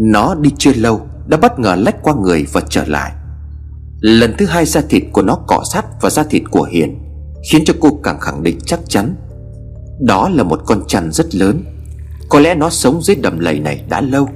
Nó 0.00 0.34
đi 0.34 0.50
chưa 0.58 0.72
lâu 0.72 1.00
Đã 1.26 1.36
bất 1.36 1.58
ngờ 1.58 1.74
lách 1.78 2.02
qua 2.02 2.14
người 2.14 2.46
và 2.52 2.60
trở 2.68 2.84
lại. 2.84 3.12
Lần 4.00 4.34
thứ 4.38 4.46
hai 4.46 4.66
da 4.66 4.80
thịt 4.88 5.02
của 5.12 5.22
nó 5.22 5.34
cọ 5.34 5.62
sát 5.72 5.84
vào 6.00 6.10
da 6.10 6.22
thịt 6.22 6.42
của 6.50 6.62
Hiền, 6.62 6.98
Khiến 7.50 7.62
cho 7.64 7.74
cô 7.80 8.00
càng 8.02 8.20
khẳng 8.20 8.42
định 8.42 8.58
chắc 8.66 8.80
chắn. 8.88 9.16
Đó 10.00 10.28
là 10.28 10.42
một 10.42 10.60
con 10.66 10.82
chăn 10.88 11.12
rất 11.12 11.34
lớn 11.34 11.64
có 12.30 12.40
lẽ 12.40 12.54
nó 12.54 12.70
sống 12.70 13.02
dưới 13.02 13.16
đầm 13.16 13.38
lầy 13.38 13.60
này 13.60 13.84
đã 13.88 14.00
lâu. 14.00 14.28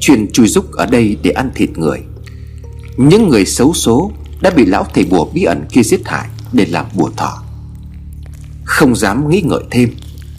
Chuyên 0.00 0.32
chui 0.32 0.48
rúc 0.48 0.72
ở 0.72 0.86
đây 0.86 1.16
để 1.22 1.30
ăn 1.30 1.50
thịt 1.54 1.78
người. 1.78 1.98
Những 2.96 3.28
người 3.28 3.46
xấu 3.46 3.72
số 3.72 4.10
Đã 4.40 4.50
bị 4.50 4.64
lão 4.64 4.86
thầy 4.94 5.04
bùa 5.04 5.26
bí 5.34 5.42
ẩn 5.42 5.66
kia 5.70 5.82
giết 5.82 6.00
hại 6.08 6.28
Để 6.52 6.66
làm 6.66 6.86
bùa 6.94 7.10
thọ. 7.16 7.42
Không 8.64 8.96
dám 8.96 9.30
nghĩ 9.30 9.42
ngợi 9.44 9.62
thêm, 9.70 9.90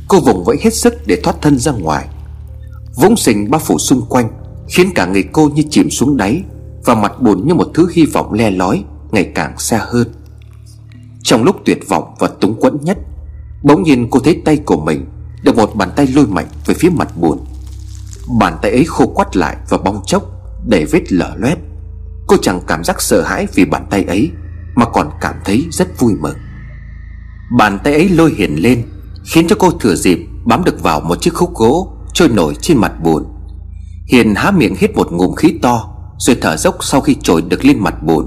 Cô 0.07 0.19
vùng 0.19 0.43
vẫy 0.43 0.57
hết 0.61 0.73
sức 0.73 0.93
để 1.07 1.19
thoát 1.23 1.41
thân 1.41 1.59
ra 1.59 1.71
ngoài. 1.71 2.07
Vũng 2.95 3.17
sình 3.17 3.51
bao 3.51 3.61
phủ 3.65 3.77
xung 3.79 4.05
quanh, 4.09 4.29
Khiến 4.69 4.89
cả 4.95 5.05
người 5.05 5.23
cô 5.23 5.49
như 5.49 5.63
chìm 5.69 5.89
xuống 5.89 6.17
đáy 6.17 6.41
Và 6.85 6.95
mặt 6.95 7.21
buồn 7.21 7.47
như 7.47 7.53
một 7.53 7.67
thứ 7.73 7.87
hy 7.93 8.05
vọng 8.05 8.33
le 8.33 8.51
lói, 8.51 8.83
Ngày 9.11 9.31
càng 9.35 9.59
xa 9.59 9.79
hơn. 9.87 10.07
Trong 11.23 11.43
lúc 11.43 11.55
tuyệt 11.65 11.79
vọng 11.87 12.15
và 12.19 12.27
túng 12.27 12.61
quẫn 12.61 12.77
nhất, 12.81 12.97
Bỗng 13.63 13.83
nhiên 13.83 14.07
cô 14.09 14.19
thấy 14.19 14.41
tay 14.45 14.57
của 14.57 14.77
mình 14.85 15.05
được 15.43 15.55
một 15.55 15.75
bàn 15.75 15.89
tay 15.95 16.07
lôi 16.07 16.27
mạnh 16.27 16.47
về 16.65 16.73
phía 16.73 16.89
mặt 16.89 17.17
buồn. 17.17 17.45
Bàn 18.39 18.57
tay 18.61 18.71
ấy 18.71 18.85
khô 18.87 19.07
quắt 19.07 19.35
lại 19.35 19.57
và 19.69 19.77
bong 19.77 20.01
chốc 20.05 20.23
Để 20.67 20.85
vết 20.85 21.11
lở 21.11 21.35
loét. 21.37 21.57
Cô 22.27 22.37
chẳng 22.41 22.61
cảm 22.67 22.83
giác 22.83 23.01
sợ 23.01 23.21
hãi 23.21 23.47
vì 23.53 23.65
bàn 23.65 23.85
tay 23.89 24.03
ấy, 24.03 24.31
Mà 24.75 24.85
còn 24.85 25.09
cảm 25.21 25.35
thấy 25.45 25.65
rất 25.71 25.99
vui 25.99 26.13
mừng. 26.19 26.37
Bàn 27.57 27.79
tay 27.83 27.93
ấy 27.93 28.09
lôi 28.09 28.33
hiền 28.37 28.55
lên, 28.55 28.85
Khiến 29.25 29.47
cho 29.47 29.55
cô 29.59 29.71
thừa 29.71 29.95
dịp 29.95 30.27
bám 30.45 30.63
được 30.63 30.83
vào 30.83 31.01
một 31.01 31.21
chiếc 31.21 31.33
khúc 31.33 31.53
gỗ 31.53 31.93
Trôi 32.13 32.29
nổi 32.29 32.55
trên 32.61 32.77
mặt 32.77 32.91
bùn 33.03 33.23
Hiền 34.07 34.35
há 34.35 34.51
miệng 34.51 34.75
hít 34.77 34.95
một 34.95 35.11
ngụm 35.11 35.35
khí 35.35 35.53
to, 35.61 35.89
Rồi 36.17 36.37
thở 36.41 36.57
dốc 36.57 36.77
sau 36.81 37.01
khi 37.01 37.15
trồi 37.23 37.41
được 37.41 37.65
lên 37.65 37.79
mặt 37.79 38.03
bùn 38.03 38.25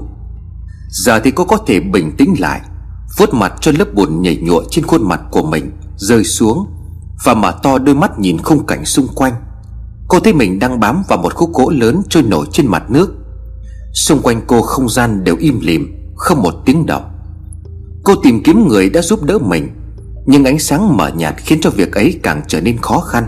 Giờ 0.89 1.19
thì 1.19 1.31
cô 1.31 1.45
có 1.45 1.57
thể 1.67 1.79
bình 1.79 2.11
tĩnh 2.17 2.35
lại, 2.39 2.61
vuốt 3.17 3.33
mặt 3.33 3.53
cho 3.61 3.71
lớp 3.79 3.93
bùn 3.93 4.21
nhảy 4.21 4.37
nhụa 4.41 4.63
trên 4.69 4.85
khuôn 4.85 5.09
mặt 5.09 5.21
của 5.31 5.43
mình 5.43 5.71
Rơi 5.97 6.23
xuống. 6.23 6.67
Và 7.23 7.33
mở 7.33 7.53
to 7.63 7.77
đôi 7.77 7.95
mắt 7.95 8.19
nhìn 8.19 8.37
khung 8.37 8.65
cảnh 8.65 8.85
xung 8.85 9.07
quanh. 9.15 9.33
Cô 10.07 10.19
thấy 10.19 10.33
mình 10.33 10.59
đang 10.59 10.79
bám 10.79 11.03
vào 11.07 11.17
một 11.17 11.33
khúc 11.33 11.53
gỗ 11.53 11.69
lớn 11.69 12.01
trôi 12.09 12.23
nổi 12.23 12.45
trên 12.51 12.67
mặt 12.67 12.83
nước. 12.91 13.15
Xung 13.93 14.21
quanh 14.21 14.41
cô 14.47 14.61
không 14.61 14.89
gian 14.89 15.23
đều 15.23 15.35
im 15.35 15.59
lìm, 15.61 15.97
Không 16.15 16.41
một 16.41 16.53
tiếng 16.65 16.85
động. 16.85 17.03
Cô 18.03 18.15
tìm 18.15 18.43
kiếm 18.43 18.67
người 18.67 18.89
đã 18.89 19.01
giúp 19.01 19.23
đỡ 19.23 19.37
mình, 19.39 19.69
Nhưng 20.25 20.45
ánh 20.45 20.59
sáng 20.59 20.97
mờ 20.97 21.07
nhạt 21.07 21.35
khiến 21.37 21.59
cho 21.61 21.69
việc 21.69 21.93
ấy 21.93 22.19
càng 22.23 22.41
trở 22.47 22.61
nên 22.61 22.77
khó 22.77 22.99
khăn. 22.99 23.25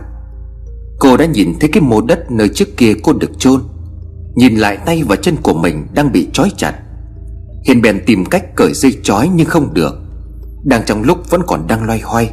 Cô 0.99 1.17
đã 1.17 1.25
nhìn 1.25 1.59
thấy 1.59 1.69
cái 1.73 1.81
mô 1.81 2.01
đất 2.01 2.31
nơi 2.31 2.49
trước 2.49 2.77
kia 2.77 2.93
cô 3.03 3.13
được 3.13 3.39
chôn. 3.39 3.61
Nhìn 4.35 4.55
lại 4.55 4.77
tay 4.85 5.03
và 5.03 5.15
chân 5.15 5.35
của 5.43 5.53
mình 5.53 5.87
đang 5.93 6.11
bị 6.11 6.27
trói 6.33 6.51
chặt. 6.57 6.73
Hiền 7.65 7.81
bèn 7.81 8.03
tìm 8.05 8.25
cách 8.25 8.55
cởi 8.55 8.73
dây 8.73 8.97
trói 9.03 9.29
nhưng 9.35 9.47
không 9.47 9.73
được. 9.73 9.95
Đang 10.63 10.83
trong 10.85 11.03
lúc 11.03 11.29
vẫn 11.29 11.41
còn 11.47 11.67
đang 11.67 11.83
loay 11.83 11.99
hoay. 11.99 12.31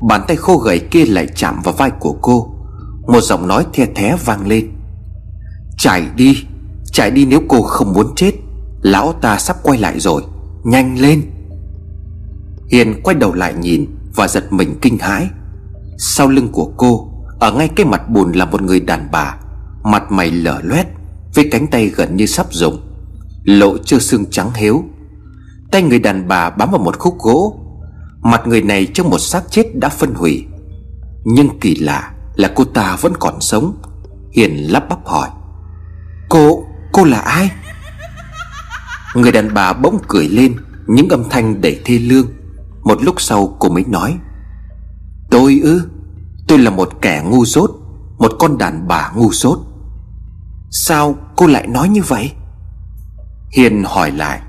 Bàn 0.00 0.24
tay 0.28 0.36
khô 0.36 0.56
gầy 0.56 0.78
kia 0.78 1.04
lại 1.04 1.26
chạm 1.34 1.60
vào 1.64 1.74
vai 1.74 1.90
của 1.90 2.16
cô. 2.22 2.54
Một 3.06 3.20
giọng 3.20 3.48
nói 3.48 3.66
the 3.72 3.86
thé 3.86 4.16
vang 4.24 4.46
lên. 4.46 4.70
Chạy 5.78 6.06
đi 6.16 6.36
Chạy 6.92 7.10
đi 7.10 7.24
nếu 7.26 7.40
cô 7.48 7.62
không 7.62 7.92
muốn 7.92 8.14
chết. 8.16 8.32
Lão 8.82 9.12
ta 9.12 9.38
sắp 9.38 9.56
quay 9.62 9.78
lại 9.78 10.00
rồi. 10.00 10.22
Nhanh 10.64 10.98
lên. 10.98 11.22
Hiền 12.70 13.00
quay 13.02 13.16
đầu 13.16 13.34
lại 13.34 13.54
nhìn 13.54 13.86
Và 14.14 14.28
giật 14.28 14.52
mình 14.52 14.78
kinh 14.82 14.98
hãi. 14.98 15.28
Sau 15.98 16.28
lưng 16.28 16.48
của 16.52 16.72
cô, 16.76 17.08
Ở 17.40 17.52
ngay 17.52 17.68
cái 17.68 17.86
mặt 17.86 18.08
bùn 18.08 18.32
là 18.32 18.44
một 18.44 18.62
người 18.62 18.80
đàn 18.80 19.08
bà. 19.12 19.36
Mặt 19.84 20.12
mày 20.12 20.30
lở 20.30 20.60
loét, 20.62 20.86
Với 21.34 21.48
cánh 21.50 21.66
tay 21.66 21.86
gần 21.86 22.16
như 22.16 22.26
sắp 22.26 22.46
rụng. 22.50 22.80
Lộ 23.44 23.78
chưa 23.78 23.98
xương 23.98 24.24
trắng 24.30 24.50
héo 24.54 24.82
Tay 25.70 25.82
người 25.82 25.98
đàn 25.98 26.28
bà 26.28 26.50
bám 26.50 26.70
vào 26.70 26.80
một 26.80 26.98
khúc 26.98 27.18
gỗ. 27.18 27.65
Mặt 28.22 28.46
người 28.46 28.62
này 28.62 28.86
trong 28.94 29.10
một 29.10 29.18
xác 29.18 29.42
chết 29.50 29.64
đã 29.74 29.88
phân 29.88 30.14
hủy. 30.14 30.46
Nhưng 31.24 31.60
kỳ 31.60 31.74
lạ 31.74 32.12
là 32.34 32.52
cô 32.54 32.64
ta 32.64 32.96
vẫn 33.00 33.12
còn 33.18 33.40
sống. 33.40 33.76
Hiền 34.32 34.72
lắp 34.72 34.88
bắp 34.88 35.06
hỏi 35.06 35.28
Cô, 36.28 36.64
cô 36.92 37.04
là 37.04 37.20
ai? 37.20 37.50
Người 39.14 39.32
đàn 39.32 39.54
bà 39.54 39.72
bỗng 39.72 39.98
cười 40.08 40.28
lên 40.28 40.56
Những 40.86 41.08
âm 41.08 41.28
thanh 41.30 41.60
đầy 41.60 41.80
thê 41.84 41.98
lương. 41.98 42.26
Một 42.82 43.02
lúc 43.02 43.20
sau 43.20 43.56
cô 43.58 43.68
mới 43.68 43.84
nói 43.88 44.18
Tôi 45.30 45.60
ư 45.62 45.82
Tôi 46.48 46.58
là 46.58 46.70
một 46.70 46.88
kẻ 47.02 47.22
ngu 47.26 47.44
dốt 47.44 47.70
Một 48.18 48.32
con 48.38 48.58
đàn 48.58 48.88
bà 48.88 49.12
ngu 49.14 49.32
dốt. 49.32 49.58
Sao 50.70 51.14
cô 51.36 51.46
lại 51.46 51.66
nói 51.66 51.88
như 51.88 52.02
vậy? 52.02 52.32
Hiền 53.52 53.84
hỏi 53.86 54.10
lại 54.10 54.40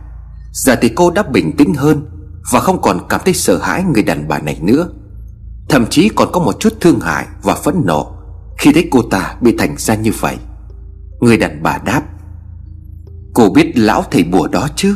Giờ 0.51 0.75
thì 0.81 0.89
cô 0.95 1.11
đã 1.11 1.23
bình 1.23 1.57
tĩnh 1.57 1.73
hơn 1.73 2.16
và 2.51 2.59
không 2.59 2.81
còn 2.81 2.99
cảm 3.09 3.21
thấy 3.25 3.33
sợ 3.33 3.57
hãi 3.57 3.83
người 3.83 4.03
đàn 4.03 4.27
bà 4.27 4.39
này 4.39 4.59
nữa. 4.61 4.89
Thậm 5.69 5.85
chí 5.89 6.09
còn 6.09 6.29
có 6.31 6.39
một 6.39 6.59
chút 6.59 6.73
thương 6.81 6.99
hại 6.99 7.25
và 7.43 7.55
phẫn 7.55 7.81
nộ 7.85 8.11
Khi 8.57 8.73
thấy 8.73 8.87
cô 8.91 9.01
ta 9.01 9.35
bị 9.41 9.55
thành 9.57 9.77
ra 9.77 9.95
như 9.95 10.11
vậy. 10.19 10.37
Người 11.19 11.37
đàn 11.37 11.63
bà 11.63 11.77
đáp 11.85 12.03
Cô 13.33 13.49
biết 13.49 13.71
lão 13.77 14.03
thầy 14.11 14.23
bùa 14.23 14.47
đó 14.47 14.67
chứ? 14.75 14.95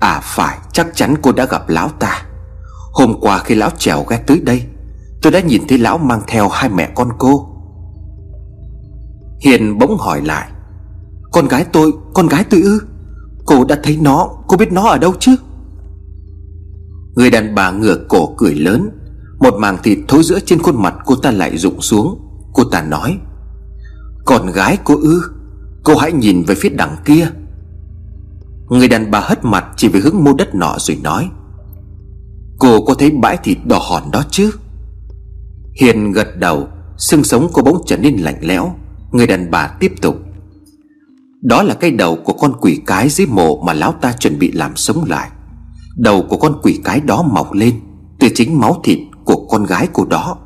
À 0.00 0.20
phải 0.22 0.58
chắc 0.72 0.86
chắn 0.94 1.14
cô 1.22 1.32
đã 1.32 1.46
gặp 1.46 1.68
lão 1.68 1.88
ta. 1.88 2.22
Hôm 2.92 3.20
qua 3.20 3.38
khi 3.38 3.54
lão 3.54 3.70
trèo 3.70 4.04
ghé 4.04 4.16
tới 4.26 4.40
đây 4.40 4.62
Tôi 5.22 5.32
đã 5.32 5.40
nhìn 5.40 5.62
thấy 5.68 5.78
lão 5.78 5.98
mang 5.98 6.22
theo 6.26 6.48
hai 6.48 6.68
mẹ 6.68 6.90
con 6.94 7.08
cô. 7.18 7.48
Hiền 9.40 9.78
bỗng 9.78 9.96
hỏi 9.98 10.22
lại 10.22 10.48
Con 11.32 11.48
gái 11.48 11.64
tôi, 11.72 11.92
con 12.14 12.28
gái 12.28 12.44
tôi 12.44 12.60
ư? 12.60 12.80
Cô 13.46 13.64
đã 13.64 13.76
thấy 13.82 13.98
nó 14.02 14.28
Cô 14.48 14.56
biết 14.56 14.72
nó 14.72 14.88
ở 14.88 14.98
đâu 14.98 15.14
chứ? 15.20 15.36
Người 17.14 17.30
đàn 17.30 17.54
bà 17.54 17.70
ngửa 17.70 17.96
cổ 18.08 18.34
cười 18.36 18.54
lớn. 18.54 18.90
Một 19.38 19.54
màng 19.54 19.78
thịt 19.82 19.98
thối 20.08 20.22
giữa 20.22 20.38
trên 20.40 20.62
khuôn 20.62 20.82
mặt 20.82 20.94
cô 21.06 21.16
ta 21.16 21.30
lại 21.30 21.58
rụng 21.58 21.80
xuống. 21.80 22.20
Cô 22.52 22.64
ta 22.64 22.82
nói, 22.82 23.18
Con 24.24 24.46
gái 24.46 24.78
cô 24.84 24.96
ư 25.02 25.22
Cô 25.84 25.96
hãy 25.96 26.12
nhìn 26.12 26.42
về 26.42 26.54
phía 26.54 26.68
đằng 26.68 26.96
kia. 27.04 27.26
Người 28.68 28.88
đàn 28.88 29.10
bà 29.10 29.20
hất 29.20 29.44
mặt 29.44 29.64
chỉ 29.76 29.88
về 29.88 30.00
hướng 30.00 30.24
mô 30.24 30.32
đất 30.32 30.54
nọ 30.54 30.76
rồi 30.78 30.98
nói, 31.02 31.30
Cô 32.58 32.84
có 32.84 32.94
thấy 32.94 33.10
bãi 33.10 33.36
thịt 33.36 33.58
đỏ 33.64 33.78
hòn 33.82 34.10
đó 34.10 34.22
chứ? 34.30 34.50
Hiền 35.80 36.12
gật 36.12 36.36
đầu, 36.36 36.68
Xương 36.96 37.24
sống 37.24 37.48
cô 37.52 37.62
bỗng 37.62 37.82
trở 37.86 37.96
nên 37.96 38.16
lạnh 38.16 38.38
lẽo. 38.40 38.74
Người 39.12 39.26
đàn 39.26 39.50
bà 39.50 39.68
tiếp 39.80 39.92
tục, 40.02 40.16
đó 41.40 41.62
là 41.62 41.74
cái 41.74 41.90
đầu 41.90 42.16
của 42.24 42.32
con 42.32 42.52
quỷ 42.60 42.80
cái 42.86 43.08
dưới 43.08 43.26
mộ 43.26 43.62
mà 43.62 43.72
lão 43.72 43.92
ta 43.92 44.12
chuẩn 44.12 44.38
bị 44.38 44.52
làm 44.52 44.76
sống 44.76 45.04
lại. 45.08 45.30
Đầu 45.96 46.22
của 46.28 46.36
con 46.36 46.58
quỷ 46.62 46.80
cái 46.84 47.00
đó 47.00 47.22
mọc 47.22 47.52
lên 47.52 47.80
Từ 48.18 48.28
chính 48.34 48.60
máu 48.60 48.80
thịt 48.84 48.98
của 49.24 49.46
con 49.46 49.64
gái 49.64 49.88
cô 49.92 50.04
đó. 50.04 50.36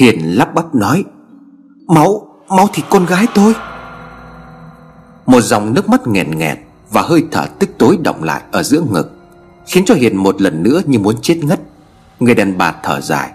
Hiền 0.00 0.20
lắp 0.20 0.54
bắp 0.54 0.74
nói 0.74 1.04
Máu, 1.86 2.26
máu 2.48 2.68
thịt 2.72 2.84
con 2.90 3.06
gái 3.06 3.26
tôi. 3.34 3.54
Một 5.26 5.40
dòng 5.40 5.74
nước 5.74 5.88
mắt 5.88 6.06
nghẹn 6.06 6.38
nghẹn 6.38 6.58
Và 6.90 7.02
hơi 7.02 7.24
thở 7.30 7.46
tức 7.58 7.70
tối 7.78 7.98
động 8.02 8.22
lại 8.22 8.42
ở 8.52 8.62
giữa 8.62 8.80
ngực 8.80 9.12
Khiến 9.66 9.84
cho 9.86 9.94
Hiền 9.94 10.16
một 10.16 10.40
lần 10.40 10.62
nữa 10.62 10.80
như 10.86 10.98
muốn 10.98 11.14
chết 11.22 11.36
ngất. 11.42 11.60
Người 12.20 12.34
đàn 12.34 12.58
bà 12.58 12.74
thở 12.82 13.00
dài 13.00 13.32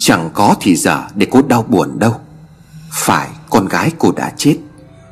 Chẳng 0.00 0.30
có 0.34 0.54
thì 0.60 0.76
giờ 0.76 1.04
để 1.14 1.26
cô 1.30 1.42
đau 1.42 1.62
buồn 1.62 1.98
đâu. 1.98 2.14
Phải 2.92 3.28
con 3.50 3.68
gái 3.68 3.92
cô 3.98 4.12
đã 4.12 4.32
chết. 4.36 4.56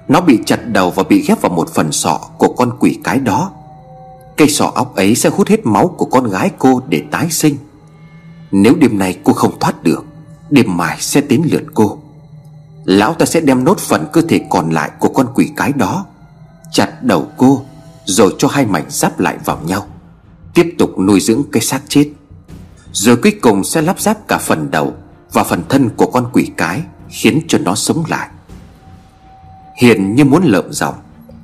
Nó 0.09 0.21
bị 0.21 0.39
chặt 0.47 0.57
đầu 0.67 0.91
và 0.91 1.03
bị 1.03 1.25
ghép 1.29 1.41
vào 1.41 1.53
một 1.53 1.69
phần 1.75 1.93
sọ 1.93 2.21
của 2.39 2.53
con 2.53 2.71
quỷ 2.81 2.99
cái 3.05 3.19
đó. 3.19 3.51
Cây 4.39 4.49
sọ 4.49 4.73
óc 4.75 4.95
ấy 4.95 5.15
sẽ 5.15 5.31
hút 5.31 5.49
hết 5.49 5.67
máu 5.67 5.89
của 5.89 6.05
con 6.05 6.31
gái 6.31 6.51
cô 6.59 6.83
để 6.89 7.03
tái 7.11 7.31
sinh. 7.31 7.57
Nếu 8.51 8.75
đêm 8.75 8.99
nay 8.99 9.19
cô 9.25 9.33
không 9.33 9.59
thoát 9.61 9.83
được, 9.83 10.05
Đêm 10.51 10.77
mai 10.77 10.97
sẽ 11.01 11.21
đến 11.21 11.43
lượt 11.45 11.63
cô. 11.75 11.99
Lão 12.85 13.15
ta 13.15 13.27
sẽ 13.27 13.41
đem 13.41 13.65
nốt 13.65 13.79
phần 13.79 14.07
cơ 14.13 14.21
thể 14.29 14.41
còn 14.51 14.71
lại 14.71 14.91
của 14.99 15.09
con 15.09 15.27
quỷ 15.35 15.51
cái 15.57 15.73
đó, 15.73 16.07
Chặt 16.73 17.03
đầu 17.03 17.27
cô, 17.37 17.65
Rồi 18.05 18.35
cho 18.39 18.49
hai 18.49 18.67
mảnh 18.67 18.85
giáp 18.89 19.21
lại 19.21 19.39
vào 19.45 19.61
nhau, 19.65 19.87
Tiếp 20.55 20.75
tục 20.79 20.99
nuôi 20.99 21.21
dưỡng 21.21 21.43
cái 21.53 21.63
xác 21.63 21.81
chết. 21.89 22.09
Rồi 22.93 23.17
cuối 23.17 23.33
cùng 23.43 23.65
sẽ 23.65 23.83
lắp 23.83 24.01
ráp 24.01 24.29
cả 24.29 24.39
phần 24.39 24.71
đầu 24.71 24.95
Và 25.33 25.45
phần 25.45 25.63
thân 25.69 25.89
của 25.97 26.07
con 26.07 26.31
quỷ 26.33 26.51
cái, 26.57 26.83
Khiến 27.09 27.41
cho 27.49 27.59
nó 27.59 27.75
sống 27.75 28.05
lại. 28.09 28.29
Hiền 29.77 30.15
như 30.15 30.25
muốn 30.25 30.45
lợm 30.45 30.73
giọng, 30.73 30.95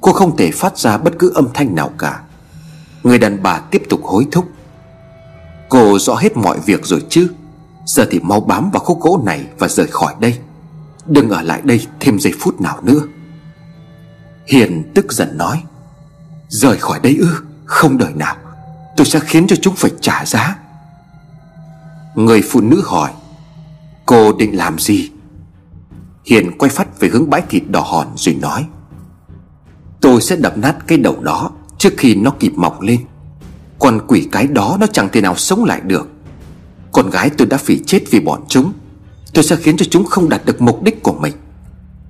Cô 0.00 0.12
không 0.12 0.36
thể 0.36 0.50
phát 0.50 0.78
ra 0.78 0.98
bất 0.98 1.12
cứ 1.18 1.32
âm 1.34 1.48
thanh 1.54 1.74
nào 1.74 1.90
cả. 1.98 2.23
Người 3.04 3.18
đàn 3.18 3.42
bà 3.42 3.58
tiếp 3.58 3.82
tục 3.88 4.00
hối 4.04 4.26
thúc. 4.32 4.48
Cô 5.68 5.98
rõ 5.98 6.14
hết 6.14 6.36
mọi 6.36 6.60
việc 6.60 6.86
rồi 6.86 7.04
chứ? 7.08 7.30
Giờ 7.86 8.06
thì 8.10 8.20
mau 8.20 8.40
bám 8.40 8.70
vào 8.70 8.82
khúc 8.84 9.00
gỗ 9.00 9.22
này 9.26 9.46
Và 9.58 9.68
rời 9.68 9.86
khỏi 9.86 10.14
đây. 10.20 10.38
Đừng 11.06 11.30
ở 11.30 11.42
lại 11.42 11.60
đây 11.64 11.86
thêm 12.00 12.18
giây 12.18 12.32
phút 12.40 12.60
nào 12.60 12.78
nữa. 12.82 13.00
Hiền 14.46 14.92
tức 14.94 15.12
giận 15.12 15.38
nói, 15.38 15.62
Rời 16.48 16.76
khỏi 16.76 17.00
đây 17.02 17.16
ư? 17.20 17.28
Không 17.64 17.98
đời 17.98 18.12
nào. 18.14 18.36
Tôi 18.96 19.06
sẽ 19.06 19.20
khiến 19.20 19.46
cho 19.46 19.56
chúng 19.56 19.74
phải 19.74 19.90
trả 20.00 20.24
giá. 20.24 20.58
Người 22.14 22.42
phụ 22.42 22.60
nữ 22.60 22.82
hỏi, 22.84 23.10
Cô 24.06 24.32
định 24.32 24.56
làm 24.56 24.78
gì? 24.78 25.10
Hiền 26.24 26.58
quay 26.58 26.70
phát 26.70 27.00
về 27.00 27.08
hướng 27.08 27.30
bãi 27.30 27.42
thịt 27.48 27.62
đỏ 27.68 27.80
hòn 27.80 28.06
rồi 28.16 28.34
nói, 28.34 28.66
Tôi 30.00 30.20
sẽ 30.20 30.36
đập 30.36 30.58
nát 30.58 30.76
cái 30.86 30.98
đầu 30.98 31.20
đó. 31.20 31.50
Trước 31.84 31.94
khi 31.96 32.14
nó 32.14 32.30
kịp 32.30 32.52
mọc 32.56 32.80
lên. 32.80 33.00
Con 33.78 34.00
quỷ 34.08 34.28
cái 34.32 34.46
đó 34.46 34.76
nó 34.80 34.86
chẳng 34.86 35.08
thể 35.12 35.20
nào 35.20 35.36
sống 35.36 35.64
lại 35.64 35.80
được. 35.80 36.08
Con 36.92 37.10
gái 37.10 37.30
tôi 37.30 37.46
đã 37.48 37.56
phải 37.56 37.80
chết 37.86 38.02
vì 38.10 38.20
bọn 38.20 38.44
chúng. 38.48 38.72
Tôi 39.34 39.44
sẽ 39.44 39.56
khiến 39.56 39.76
cho 39.76 39.86
chúng 39.90 40.04
không 40.04 40.28
đạt 40.28 40.44
được 40.44 40.62
mục 40.62 40.82
đích 40.82 41.02
của 41.02 41.12
mình. 41.12 41.32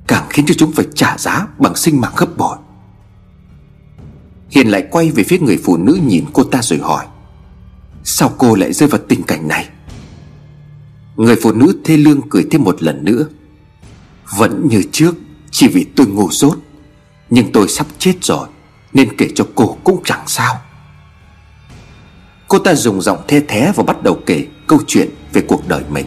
Càng 0.06 0.26
khiến 0.30 0.46
cho 0.46 0.54
chúng 0.58 0.72
phải 0.72 0.87
trả 0.94 1.18
giá 1.18 1.46
bằng 1.58 1.76
sinh 1.76 2.00
mạng 2.00 2.12
gấp 2.16 2.37
bội. 2.37 2.56
Hiền 4.50 4.68
lại 4.68 4.87
quay 4.90 5.10
về 5.10 5.24
phía 5.24 5.38
người 5.38 5.58
phụ 5.64 5.76
nữ 5.76 5.98
nhìn 6.06 6.24
cô 6.32 6.44
ta 6.44 6.62
rồi 6.62 6.78
hỏi, 6.78 7.06
Sao 8.04 8.32
cô 8.38 8.54
lại 8.54 8.72
rơi 8.72 8.88
vào 8.88 9.00
tình 9.08 9.22
cảnh 9.22 9.48
này? 9.48 9.68
Người 11.16 11.37
phụ 11.42 11.52
nữ 11.52 11.76
thê 11.84 11.96
lương 11.96 12.28
cười 12.28 12.46
thêm 12.50 12.64
một 12.64 12.82
lần 12.82 13.04
nữa, 13.04 13.26
vẫn 14.37 14.68
như 14.70 14.82
trước, 14.92 15.14
Chỉ 15.50 15.68
vì 15.68 15.84
tôi 15.96 16.06
ngu 16.06 16.30
dốt, 16.30 16.58
Nhưng 17.30 17.52
tôi 17.52 17.68
sắp 17.68 17.87
chết 17.98 18.14
rồi. 18.22 18.48
Nên 18.94 19.16
kể 19.16 19.28
cho 19.35 19.44
cô 19.54 19.78
cũng 19.85 20.02
chẳng 20.04 20.22
sao. 20.26 20.61
Cô 22.48 22.59
ta 22.59 22.74
dùng 22.74 23.02
giọng 23.02 23.18
the 23.28 23.40
thé 23.40 23.72
và 23.76 23.85
bắt 23.85 24.02
đầu 24.02 24.18
kể 24.26 24.46
câu 24.66 24.78
chuyện 24.87 25.09
về 25.33 25.42
cuộc 25.48 25.68
đời 25.68 25.83
mình. 25.88 26.07